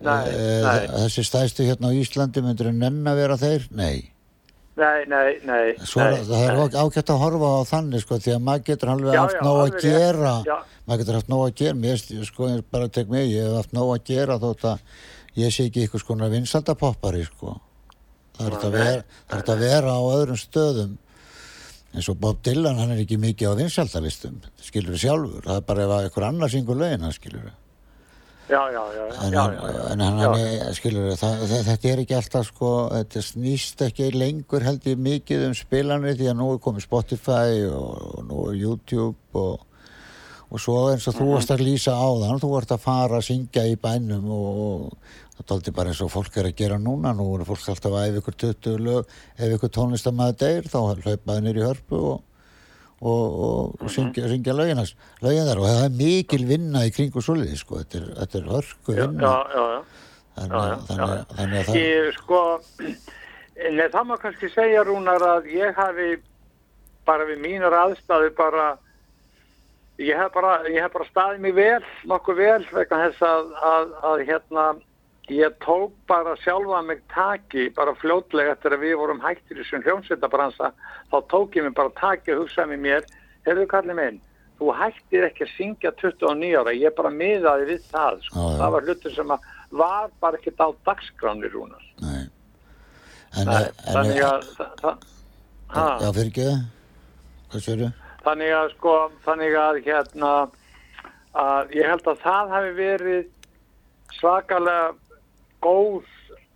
Nei, 0.00 0.28
eh, 0.28 0.62
nei. 0.64 0.86
þessi 1.04 1.22
stæstu 1.22 1.62
hérna 1.68 1.90
á 1.90 1.94
Íslandi, 1.94 2.42
myndur 2.42 2.66
þú 2.70 2.74
nenn 2.74 3.04
að 3.04 3.16
vera 3.16 3.36
þeir? 3.36 3.68
Nei. 3.70 4.09
Nei, 4.80 5.04
nei, 5.10 5.30
nei. 5.46 5.64
Svo 5.84 6.02
nei, 6.02 6.22
það 6.26 6.44
er 6.46 6.58
nei. 6.58 6.80
ágætt 6.82 7.12
að 7.12 7.22
horfa 7.22 7.52
á 7.54 7.60
þannig, 7.70 8.04
sko, 8.04 8.18
því 8.24 8.34
að 8.34 8.44
maður 8.48 8.66
getur 8.70 8.92
alveg 8.94 9.16
Já, 9.16 9.20
haft 9.20 9.38
já, 9.38 9.42
nóg 9.46 9.58
að 9.58 9.64
alveg 9.66 9.84
gera. 9.86 10.34
Já. 10.48 10.56
Maður 10.86 11.02
getur 11.02 11.18
haft 11.18 11.32
nóg 11.32 11.42
að 11.46 11.54
gera. 11.60 11.78
Mér, 11.84 12.04
sko, 12.30 12.50
bara 12.74 12.90
tek 12.96 13.12
mig, 13.12 13.28
ég 13.30 13.46
hef 13.46 13.58
haft 13.60 13.76
nóg 13.76 13.92
að 13.94 14.02
gera 14.10 14.38
þótt 14.42 14.66
að 14.72 15.04
ég 15.40 15.54
sé 15.54 15.68
ekki 15.68 15.86
ykkur 15.86 16.04
skona 16.04 16.30
vinsaldapoppari, 16.32 17.22
sko. 17.28 17.54
Það 18.38 18.48
er 18.48 18.56
þetta 18.56 18.70
að 18.70 18.80
er 18.80 19.06
þetta 19.36 19.54
að 19.54 19.64
vera 19.66 19.94
á 19.94 20.02
öðrum 20.16 20.40
stöðum 20.40 20.98
eins 21.90 22.08
og 22.10 22.20
Bob 22.22 22.38
Dylan, 22.46 22.78
hann 22.78 22.94
er 22.94 23.02
ekki 23.02 23.18
mikið 23.20 23.50
á 23.50 23.58
vinsaldalistum, 23.58 24.38
skilur 24.62 24.94
við 24.94 25.04
sjálfur 25.04 25.46
það 25.46 25.56
er 25.56 25.64
bara 25.66 25.86
ef 25.86 25.94
að 25.96 26.06
ykkur 26.10 26.26
annar 26.28 26.52
syngur 26.52 26.78
lögin 26.78 27.02
hann 27.02 27.16
skilur 27.16 27.48
við 27.48 27.56
Já, 28.50 28.60
já, 28.74 28.82
já, 28.96 29.04
en, 29.06 29.34
hann- 29.38 29.54
já, 29.54 29.70
já. 29.70 29.92
en 29.92 30.00
hann, 30.00 30.20
er, 30.40 30.72
skilur 30.74 31.12
það, 31.20 31.42
þetta 31.68 31.88
er 31.92 32.00
ekki 32.02 32.16
alltaf 32.18 32.46
sko, 32.48 32.70
þetta 32.96 33.22
snýst 33.22 33.84
ekki 33.86 34.08
lengur 34.16 34.64
held 34.66 34.86
ég 34.90 34.98
mikið 34.98 35.44
um 35.48 35.54
spilanir 35.54 36.16
því 36.18 36.30
að 36.32 36.38
nú 36.40 36.48
er 36.56 36.62
komið 36.64 36.86
Spotify 36.88 37.60
og, 37.70 37.90
og 38.18 38.24
nú 38.30 38.46
er 38.50 38.58
YouTube 38.64 39.16
og 39.46 39.66
og 40.50 40.58
svo 40.58 40.88
eins 40.90 41.04
og 41.06 41.14
þú 41.14 41.22
Mhm. 41.28 41.32
varst 41.36 41.50
að 41.54 41.60
lýsa 41.62 41.92
á 41.94 42.10
þann 42.10 42.40
þú 42.42 42.48
varst 42.50 42.72
að 42.74 42.80
fara 42.82 43.18
að 43.20 43.26
syngja 43.28 43.62
í 43.70 43.76
bænum 43.78 44.24
og, 44.34 44.48
og 44.64 45.36
það 45.38 45.46
tóldi 45.46 45.70
bara 45.76 45.92
eins 45.92 46.00
og 46.02 46.10
fólk 46.10 46.36
er 46.42 46.48
að 46.48 46.56
gera 46.58 46.78
núna, 46.82 47.12
nú 47.14 47.28
er 47.38 47.44
fólk 47.46 47.68
alltaf 47.70 47.92
að 47.94 48.08
ef 48.08 48.18
ykkur 48.18 48.34
20 48.42 48.80
lög, 48.82 49.06
ef 49.38 49.54
ykkur 49.54 49.70
tónlistamæður 49.76 50.40
deyr 50.42 50.66
þá 50.66 50.78
hlaupaði 51.04 51.44
nýr 51.46 51.60
í 51.62 51.66
hörpu 51.68 52.00
og, 52.02 52.18
og, 53.00 53.40
og, 53.40 53.74
Mhm. 53.80 53.88
syngja, 53.88 54.28
syngja 54.28 54.52
lögin, 54.52 54.76
þar. 54.76 55.58
Og 55.58 55.66
það 55.66 55.84
er 55.84 55.96
mikil 55.96 56.44
vinna 56.46 56.84
í 56.84 56.90
kringu 56.92 57.22
svoleiði 57.24 57.56
sko, 57.56 57.76
þetta 57.80 57.96
er, 58.00 58.06
þetta 58.20 58.38
er 58.38 58.50
hörku 58.52 58.94
vinna. 58.96 59.20
já, 59.20 59.36
já, 59.56 59.82
þannig, 60.36 60.84
þannig, 60.88 61.26
þannig 61.36 61.58
að 61.60 61.64
það 61.64 61.80
Ég, 61.80 62.12
sko, 62.18 62.60
nei, 63.70 63.88
það 63.88 64.04
má 64.06 64.16
kannski 64.20 64.50
segja, 64.54 64.84
Rúnar, 64.84 65.20
að 65.20 65.48
ég 65.52 65.74
hafi 65.74 66.10
bara 67.06 67.24
við 67.24 67.40
mínar 67.40 67.72
aðstæðu 67.72 68.34
bara, 68.36 68.78
ég 69.98 70.16
hef 70.16 70.32
bara, 70.32 70.62
ég 70.68 70.82
hef 70.82 70.92
bara 70.92 71.08
staðið 71.10 71.40
mig 71.40 71.54
vel, 71.54 71.82
nokkuð 72.06 72.36
vel, 72.36 72.66
vegna 72.72 73.10
þess 73.10 73.20
að, 73.20 73.50
að, 73.72 73.92
að 74.02 74.26
hérna, 74.28 74.66
ég 75.30 75.54
tók 75.64 75.92
bara 76.10 76.34
sjálfa 76.42 76.80
mig 76.82 77.02
taki, 77.14 77.68
bara 77.76 77.94
fljótlega 77.94 78.56
eftir 78.56 78.74
að 78.74 78.84
við 78.86 78.96
vorum 78.98 79.22
hættir 79.22 79.60
í 79.60 79.66
svon 79.68 79.84
hljómsveitabransa, 79.86 80.72
þá 81.12 81.16
tók 81.30 81.56
ég 81.58 81.66
mig 81.66 81.76
bara 81.78 81.94
taki 82.00 82.34
og 82.34 82.44
hugsaði 82.44 82.74
með 82.74 82.82
mér, 82.86 83.06
heyrðu 83.46 83.68
kallið 83.70 83.98
minn, 84.00 84.18
þú 84.58 84.74
hættir 84.80 85.28
ekki 85.28 85.46
að 85.46 85.54
syngja 85.54 85.94
29 86.02 86.50
ára, 86.60 86.74
ég 86.74 86.96
bara 86.98 87.14
miðaði 87.14 87.70
við 87.70 87.86
það, 87.92 88.20
sko. 88.26 88.42
Já. 88.42 88.58
það 88.60 88.76
var 88.76 88.88
hlutur 88.88 89.16
sem 89.16 89.34
að 89.36 89.48
var 89.80 90.10
bara 90.20 90.40
ekkert 90.40 90.62
á 90.66 90.68
dagskráni 90.90 91.50
rúnar. 91.54 91.88
nei. 92.02 92.28
en, 93.38 93.46
Nei, 93.46 93.64
en, 93.64 93.92
þannig 93.94 94.22
að, 94.26 94.46
það, 94.56 94.72
það, 94.82 95.10
ha, 95.70 95.84
já 96.02 96.08
fyrir 96.16 96.30
ekki 96.32 96.48
hvað 97.50 97.66
sér 97.66 97.84
þannig 98.24 98.54
að 98.54 98.72
sko, 98.74 98.94
þannig 99.24 99.54
að 99.56 99.78
hérna, 99.86 100.32
að 101.38 101.76
ég 101.78 101.86
held 101.88 102.10
að 102.10 102.24
það 102.24 102.56
hafi 102.56 102.72
verið 102.80 103.28
svakalega 104.18 104.90
góð 105.64 106.04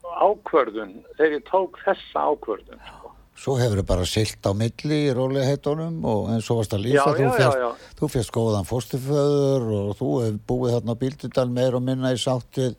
ákvörðun 0.04 0.92
þegar 1.16 1.32
ég 1.38 1.44
tók 1.48 1.78
þessa 1.84 2.24
ákvörðun. 2.30 2.80
Sko. 2.88 3.10
Svo 3.44 3.56
hefur 3.58 3.80
þið 3.80 3.86
bara 3.88 4.04
silt 4.06 4.46
á 4.46 4.52
milli 4.54 4.98
í 5.08 5.14
rólegheitunum 5.16 5.96
og 6.06 6.28
en 6.30 6.42
svo 6.44 6.60
varst 6.60 6.76
að 6.76 6.84
lýsa, 6.84 7.00
Já, 7.02 7.16
þú, 7.18 7.24
já, 7.24 7.32
fjast, 7.38 7.58
já. 7.58 7.70
þú 7.98 8.10
fjast 8.14 8.32
góðan 8.36 8.68
fóstuföður 8.68 9.64
og 9.80 9.90
þú 9.98 10.10
hefur 10.22 10.38
búið 10.52 10.76
þarna 10.76 10.94
á 10.94 11.00
bíldudal 11.02 11.48
meir 11.50 11.74
og 11.74 11.82
minna 11.82 12.12
í 12.14 12.20
sáttið 12.22 12.76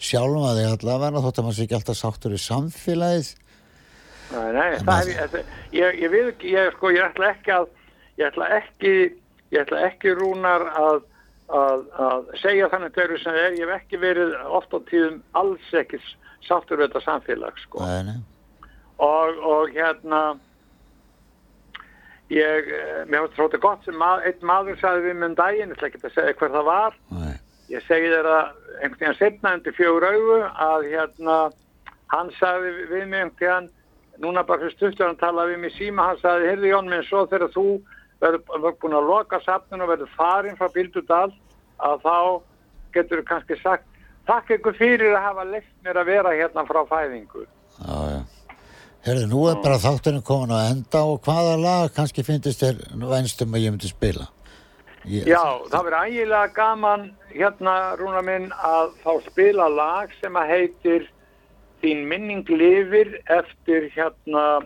sjálfa 0.00 0.54
þig 0.56 0.70
allavega 0.70 1.20
þótt 1.26 1.40
að 1.42 1.44
maður 1.48 1.58
sé 1.58 1.66
ekki 1.68 1.76
alltaf 1.80 1.98
sáttur 2.00 2.32
í 2.32 2.40
samfélagið. 2.40 3.30
Nei, 4.30 4.48
nei, 4.56 4.68
En 4.78 4.84
það 4.86 4.88
það- 4.88 5.10
er, 5.10 5.30
ég, 5.36 5.80
ég, 5.82 6.00
ég 6.06 6.10
við 6.16 6.28
ekki, 6.32 6.50
ég, 6.56 6.72
sko, 6.78 6.90
ég 6.96 7.04
ætla 7.10 7.30
ekki 7.34 7.52
að, 7.58 7.68
ég 8.22 8.26
ætla 8.30 8.48
ekki, 8.56 8.94
ég 9.52 9.60
ætla 9.66 9.80
ekki 9.90 10.14
rúnar 10.16 10.64
að, 10.80 11.02
að, 11.56 11.86
að 12.06 12.28
segja 12.42 12.68
þannig 12.72 12.98
sem 12.98 13.32
það 13.32 13.40
er, 13.44 13.56
ég 13.58 13.66
hef 13.66 13.80
ekki 13.80 14.02
verið 14.02 14.36
oft 14.58 14.74
á 14.74 14.78
tíðum 14.90 15.18
alls 15.38 15.72
ekki 15.74 16.00
sáttur 16.46 16.80
við 16.80 16.88
þetta 16.88 17.02
samfélag, 17.04 17.58
sko. 17.64 17.82
Nei, 17.84 18.02
nei. 18.08 18.68
og, 19.02 19.42
og 19.44 19.74
hérna 19.74 20.22
ég, 22.30 22.70
eh, 22.70 23.02
mér 23.10 23.26
finnst 23.26 23.40
þetta 23.40 23.62
gott 23.62 23.84
sem 23.84 23.98
mað, 23.98 24.24
einn 24.28 24.46
maður 24.46 24.78
sagði 24.80 25.08
við 25.08 25.18
með 25.18 25.30
um 25.30 25.38
daginn, 25.40 25.72
ég 25.72 25.76
ætla 25.76 25.90
ekki 25.90 26.02
að 26.04 26.16
segja 26.16 26.36
hver 26.38 26.54
það 26.54 26.68
var 26.70 26.96
nei. 27.18 27.34
ég 27.74 27.86
segi 27.88 28.12
að 28.14 28.30
einhvern 28.30 29.00
veginn 29.00 29.18
setna 29.18 29.54
undir 29.58 29.76
fjögur 29.76 30.06
augu 30.06 30.38
að 30.68 30.88
hérna 30.92 31.38
hann 32.14 32.32
sagði 32.38 32.74
við 32.92 33.06
mig 33.10 33.24
einhvern 33.24 33.38
veginn 33.40 33.70
núna 34.20 34.44
bara 34.46 34.60
fyrir 34.64 34.76
stuttur 34.76 35.08
hann 35.08 35.20
talaði 35.20 35.56
við 35.56 35.62
mig 35.64 35.74
síma 35.76 36.10
hann 36.10 36.20
sagði, 36.22 36.50
heyrðu 36.52 36.70
Jón 36.74 36.90
minn, 36.92 37.06
svo 37.08 37.24
þegar 37.26 37.54
þú 37.54 37.66
verður 38.20 38.76
búin 38.80 38.96
að 38.98 39.08
loka 39.10 39.40
safnun 39.44 39.84
og 39.84 39.92
verður 39.94 40.12
farin 40.16 40.58
frá 40.58 40.68
Bildudal 40.74 41.30
að 41.80 42.02
þá 42.04 42.18
getur 42.94 43.22
þú 43.22 43.28
kannski 43.30 43.60
sagt 43.62 43.86
takk 44.28 44.50
ykkur 44.58 44.76
fyrir 44.78 45.14
að 45.14 45.24
hafa 45.28 45.46
leitt 45.48 45.70
mér 45.84 46.02
að 46.02 46.12
vera 46.12 46.36
hérna 46.36 46.66
frá 46.68 46.82
fæðingu 46.90 47.46
Já, 47.80 47.96
já. 48.12 48.20
Herðu, 49.00 49.28
nú 49.30 49.46
er 49.48 49.62
bara 49.64 49.80
þátturinn 49.80 50.24
komin 50.26 50.52
á 50.52 50.68
enda 50.68 51.00
og 51.08 51.22
hvaða 51.24 51.54
lag 51.56 51.94
kannski 51.96 52.24
finnst 52.26 52.60
þér 52.60 52.82
vænstum 53.00 53.56
að 53.56 53.64
ég 53.64 53.72
myndi 53.72 53.88
spila? 53.88 54.26
Ég, 55.08 55.24
Já, 55.24 55.40
það 55.72 55.86
verður 55.86 56.10
ægilega 56.10 56.50
gaman 56.52 57.06
hérna, 57.32 57.76
Rúna 57.96 58.20
minn, 58.20 58.50
að 58.52 58.90
fá 59.00 59.14
spila 59.24 59.70
lag 59.72 60.12
sem 60.20 60.36
að 60.36 60.52
heitir 60.52 61.08
Þín 61.80 62.02
minning 62.10 62.44
lifir 62.52 63.14
eftir 63.32 63.86
hérna, 63.94 64.60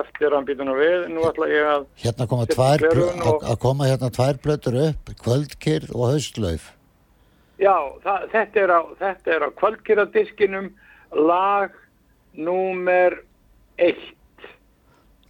eftir 0.00 0.34
hann 0.34 0.46
býtun 0.48 0.70
og 0.72 0.78
við, 0.80 1.06
nú 1.12 1.24
ætla 1.28 1.48
ég 1.50 1.68
að 1.74 1.86
Hérna 2.04 2.26
koma 2.30 2.46
tvær, 2.46 2.84
og- 3.26 3.42
að 3.42 3.58
koma 3.62 3.84
hérna 3.90 4.10
tvær 4.10 4.38
blötur 4.44 4.78
upp, 4.88 5.12
kvöldkyrð 5.22 5.94
og 5.94 6.10
haustlauf. 6.12 6.72
Já, 7.58 7.76
það, 8.04 8.28
þetta 8.32 8.60
er 8.64 8.70
á, 8.74 8.80
þetta 8.98 9.34
er 9.36 9.42
á 9.46 9.50
kvöldkýradiskinum 9.60 10.70
lag 11.14 11.70
númer 12.36 13.20
eitt 13.78 14.12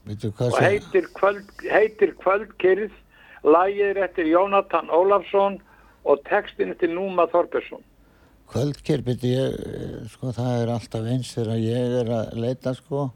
Veitu 0.04 0.28
og 0.36 0.58
heitir, 0.60 1.06
kvöld, 1.16 1.48
heitir 1.64 2.10
kvöldkýrð, 2.20 2.92
lagið 3.44 3.86
er 3.94 4.00
eftir 4.04 4.26
Jónatan 4.28 4.90
Ólafsson 4.92 5.56
og 6.04 6.20
textin 6.28 6.74
eftir 6.74 6.92
Núma 6.92 7.24
Þorbersson. 7.32 7.80
Kvöldkyrð, 8.52 9.04
byrju 9.06 9.30
ég, 9.32 9.54
eh, 9.54 10.08
sko 10.12 10.32
það 10.36 10.58
er 10.62 10.72
alltaf 10.74 11.08
eins 11.08 11.30
þegar 11.32 11.62
ég 11.64 11.94
er 12.02 12.10
að 12.18 12.34
leita, 12.36 12.74
sko. 12.76 13.06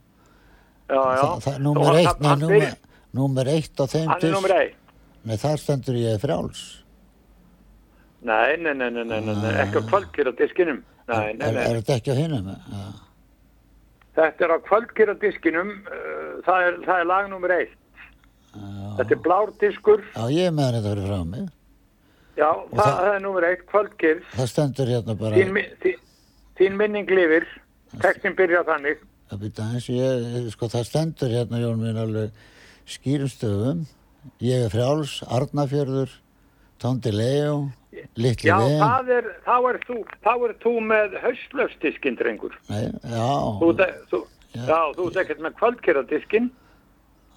Já, 0.88 1.00
já. 1.16 1.22
Það, 1.22 1.40
það, 1.46 1.58
númer 1.66 1.84
hann- 1.84 1.96
eitt, 2.00 2.20
nei, 2.20 2.36
byrja- 2.48 2.76
númer 3.14 3.46
eitt 3.54 3.76
á 3.80 3.84
þeim 3.92 4.06
Hann 4.08 4.22
er 4.24 4.32
númer 4.32 4.54
eitt. 4.60 4.76
Nei, 5.24 5.36
þar 5.36 5.58
stendur 5.60 5.94
ég 6.00 6.20
frjáls. 6.22 6.62
Nei, 8.22 8.56
nei, 8.56 8.72
nei, 8.74 8.90
nei, 8.90 9.04
nei, 9.04 9.20
nei, 9.20 9.34
nei, 9.34 9.52
ekki 9.62 9.78
á 9.78 9.82
kvöldkýradiskinum. 9.90 10.80
Nei, 11.08 11.32
nei, 11.34 11.46
Er, 11.48 11.52
nei. 11.54 11.64
er 11.70 11.76
þetta 11.80 11.94
ekki 12.00 12.10
á 12.12 12.16
hinnum? 12.18 12.48
Já. 12.48 12.86
Þetta 14.18 14.44
er 14.44 14.50
á 14.50 14.58
kvöldkýradiskinum, 14.66 15.68
uh, 15.86 16.40
það, 16.46 16.64
er, 16.66 16.78
það 16.86 17.00
er 17.02 17.06
lag 17.06 17.28
nummer 17.30 17.50
eitt. 17.54 17.76
Þetta 18.98 19.12
er 19.14 19.20
blár 19.22 19.52
diskur, 19.60 20.02
Já, 20.16 20.24
ég 20.34 20.48
er 20.48 20.54
með 20.56 20.72
þetta 20.74 20.90
fyrir 20.94 21.06
frá 21.06 21.20
mig. 21.30 21.48
já, 22.36 22.48
það, 22.48 22.80
það- 22.80 22.98
það 22.98 23.14
er 23.14 23.20
nummer 23.20 23.42
eitt, 23.44 23.62
kvöldkýrð. 23.70 24.22
Það 24.34 24.48
stendur 24.54 24.86
hérna 24.94 25.14
bara, 25.18 25.36
Þín, 25.36 25.52
þín, 25.84 25.98
þín 26.58 26.76
minning 26.80 27.08
lifir, 27.10 27.46
textin 28.00 28.34
byrja 28.34 28.64
þannig. 28.66 28.98
Að 29.32 29.42
byrja 29.44 29.66
eins, 29.72 29.88
ég, 29.92 30.48
sko 30.54 30.68
það 30.72 30.86
stendur 30.88 31.34
hérna, 31.34 31.60
Jón 31.62 31.82
minn, 31.82 31.98
alveg 32.00 32.30
skýrum 32.88 33.28
stöfum. 33.32 33.86
Ég 34.44 34.64
er 34.66 34.72
frjáls, 34.72 35.18
Arnafjörður, 35.28 36.10
Tóndi 36.82 37.12
Leo, 37.14 37.70
Litli 38.18 38.48
Já, 38.50 38.58
Vegin. 38.60 38.82
það 38.82 39.12
er, 39.16 39.28
þá 39.46 39.54
er 39.70 39.78
þú, 39.86 39.98
þá 40.26 40.30
er 40.48 40.54
þú 40.62 40.72
með 40.90 41.16
haustlöfsdiskin, 41.22 42.18
drengur. 42.20 42.54
Nei, 42.68 42.84
já, 43.02 43.28
Þú, 43.62 43.70
ert- 43.78 44.02
þú, 44.12 44.20
já, 44.54 44.80
þú 44.98 45.06
ert 45.08 45.20
ekkert 45.24 45.40
með 45.46 45.56
kvöldkýradiskin. 45.62 46.50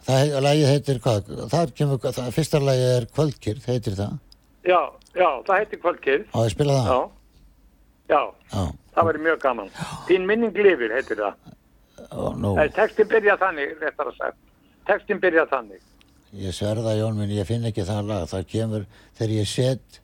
það 0.06 0.36
lagið 0.48 0.70
heitir 0.74 1.00
hvað? 1.04 1.32
Það 1.54 1.74
kemur, 1.78 1.98
það, 2.06 2.30
fyrsta 2.36 2.60
lagið 2.62 2.92
er 2.98 3.08
Kvöldkyrð, 3.16 3.66
heitir 3.70 3.98
það. 4.00 4.20
Já, 4.66 4.80
já, 5.18 5.30
það 5.48 5.58
heitir 5.62 5.82
kvöldkýrð. 5.82 6.26
Á, 6.34 6.38
ég 6.46 6.54
spila 6.54 6.78
það? 6.78 6.90
Já, 6.92 7.00
já, 8.12 8.22
Já. 8.52 8.64
það 8.96 9.08
verður 9.10 9.24
mjög 9.26 9.40
gaman. 9.46 9.70
Þín 10.10 10.26
minning 10.30 10.58
lifir, 10.58 10.92
heitir 10.98 11.22
það. 11.22 11.54
Ó, 12.10 12.32
nú, 12.38 12.56
Nei, 12.58 12.70
textin 12.76 13.10
byrja 13.12 13.38
þannig, 13.42 13.76
réttar 13.82 14.10
að 14.12 14.18
segja. 14.18 14.36
Textin 14.90 15.22
byrja 15.22 15.46
þannig. 15.52 15.84
ég 16.42 16.56
sverða, 16.56 16.96
Jón 16.98 17.20
minn, 17.20 17.34
ég 17.36 17.48
finn 17.48 17.68
ekki 17.68 17.86
það 17.88 18.10
lag. 18.10 18.26
Það 18.32 18.48
kemur, 18.54 18.88
þegar 19.20 19.36
ég 19.36 19.50
set, 19.52 20.02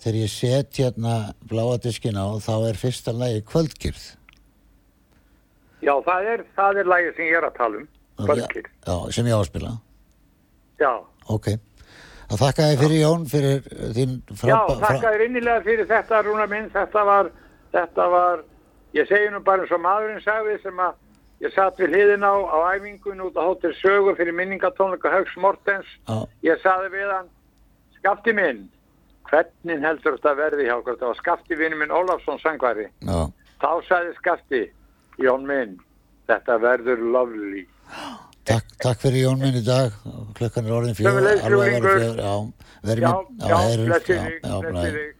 þegar 0.00 0.18
ég 0.20 0.32
set 0.32 0.82
hérna 0.82 1.14
bláadiskin 1.50 2.18
á, 2.18 2.26
þá 2.40 2.54
er 2.70 2.80
fyrsta 2.80 3.12
lagið 3.12 3.44
Kvöldkyrð. 3.50 4.08
Já, 5.80 5.94
það 6.06 6.34
er, 6.34 6.44
það 6.56 6.82
er 6.82 6.92
lagið 6.94 7.14
sem 7.16 7.30
ég 7.30 7.38
er 7.40 7.48
að 7.48 7.56
tala 7.56 7.80
um. 7.80 7.88
Kvöldkýrð. 8.20 8.70
Já, 8.86 8.96
sem 9.16 9.30
ég 9.30 9.36
á 9.36 9.40
að 9.40 9.48
spila. 9.48 9.72
Já, 10.80 10.92
Ok. 11.30 11.50
Það 12.30 12.42
þakka 12.44 12.66
þér 12.68 12.80
fyrir 12.80 13.00
Jón, 13.00 13.22
fyrir 13.26 13.64
þín 13.96 14.10
já, 14.22 14.34
frábæ... 14.38 14.74
þakka 14.84 15.12
þér 15.12 15.22
innilega 15.24 15.62
fyrir 15.66 15.88
þetta, 15.90 16.20
Rúna 16.26 16.46
minn. 16.50 16.68
Þetta 16.70 17.04
var, 17.08 17.30
þetta 17.74 18.06
var, 18.12 18.44
ég 18.94 19.08
segi 19.10 19.32
nú 19.34 19.40
bara 19.46 19.64
eins 19.64 19.74
og 19.74 19.82
maðurinn 19.82 20.22
sagði 20.22 20.58
sem 20.62 20.82
að 20.84 20.92
ég 21.40 21.52
satt 21.54 21.78
við 21.80 21.94
hliðin 21.94 22.24
á, 22.26 22.34
á 22.52 22.58
æfingun 22.76 23.22
út 23.26 23.36
á 23.36 23.42
Hótel 23.48 23.72
Sögu 23.80 24.14
fyrir 24.18 24.32
minningatónleika 24.36 25.10
Haugs 25.12 25.36
Mortens. 25.36 25.86
Já, 26.08 26.26
Ég 26.42 26.60
saði 26.62 26.90
við 26.92 27.10
hann, 27.14 27.28
skafti 27.98 28.32
minn, 28.36 28.68
hvernig 29.30 29.80
heldur 29.84 30.16
þetta 30.18 30.34
verði 30.36 30.66
hjá 30.68 30.76
okkur? 30.80 30.98
Það 31.00 31.12
var 31.12 31.20
skafti 31.22 31.54
vinnu 31.60 31.76
minn 31.80 31.90
Ólafsson 31.94 32.38
sangvari. 32.42 32.88
já. 33.00 33.20
Þá 33.60 33.70
sagði 33.88 34.14
skafti, 34.16 34.62
Jón 35.20 35.44
minn, 35.46 35.76
þetta 36.28 36.58
verður 36.62 37.02
lovely. 37.12 37.66
Takk, 38.48 38.64
takk 38.80 38.98
fyrir 39.02 39.26
Jón 39.28 39.38
minn 39.42 39.54
í 39.60 39.64
dag. 39.66 39.92
Klukkan 40.38 40.64
er 40.66 40.72
orðin 40.72 40.96
fjögur. 40.96 41.18
Alveg 41.20 41.44
að 41.44 41.50
vera 41.50 41.56
ljúflingur. 41.56 41.98
fjögur, 42.00 42.20
Já, 42.24 42.34
verið 42.88 43.02
Já, 43.04 43.12
minn. 43.12 43.48
já, 43.50 43.56
heyrumst, 43.56 43.90
blessi 43.90 44.12
já, 44.14 44.22
þig, 44.24 44.40
já, 44.40 44.54
blessi 44.60 44.72
blessi. 44.72 44.90
þig. 44.90 45.16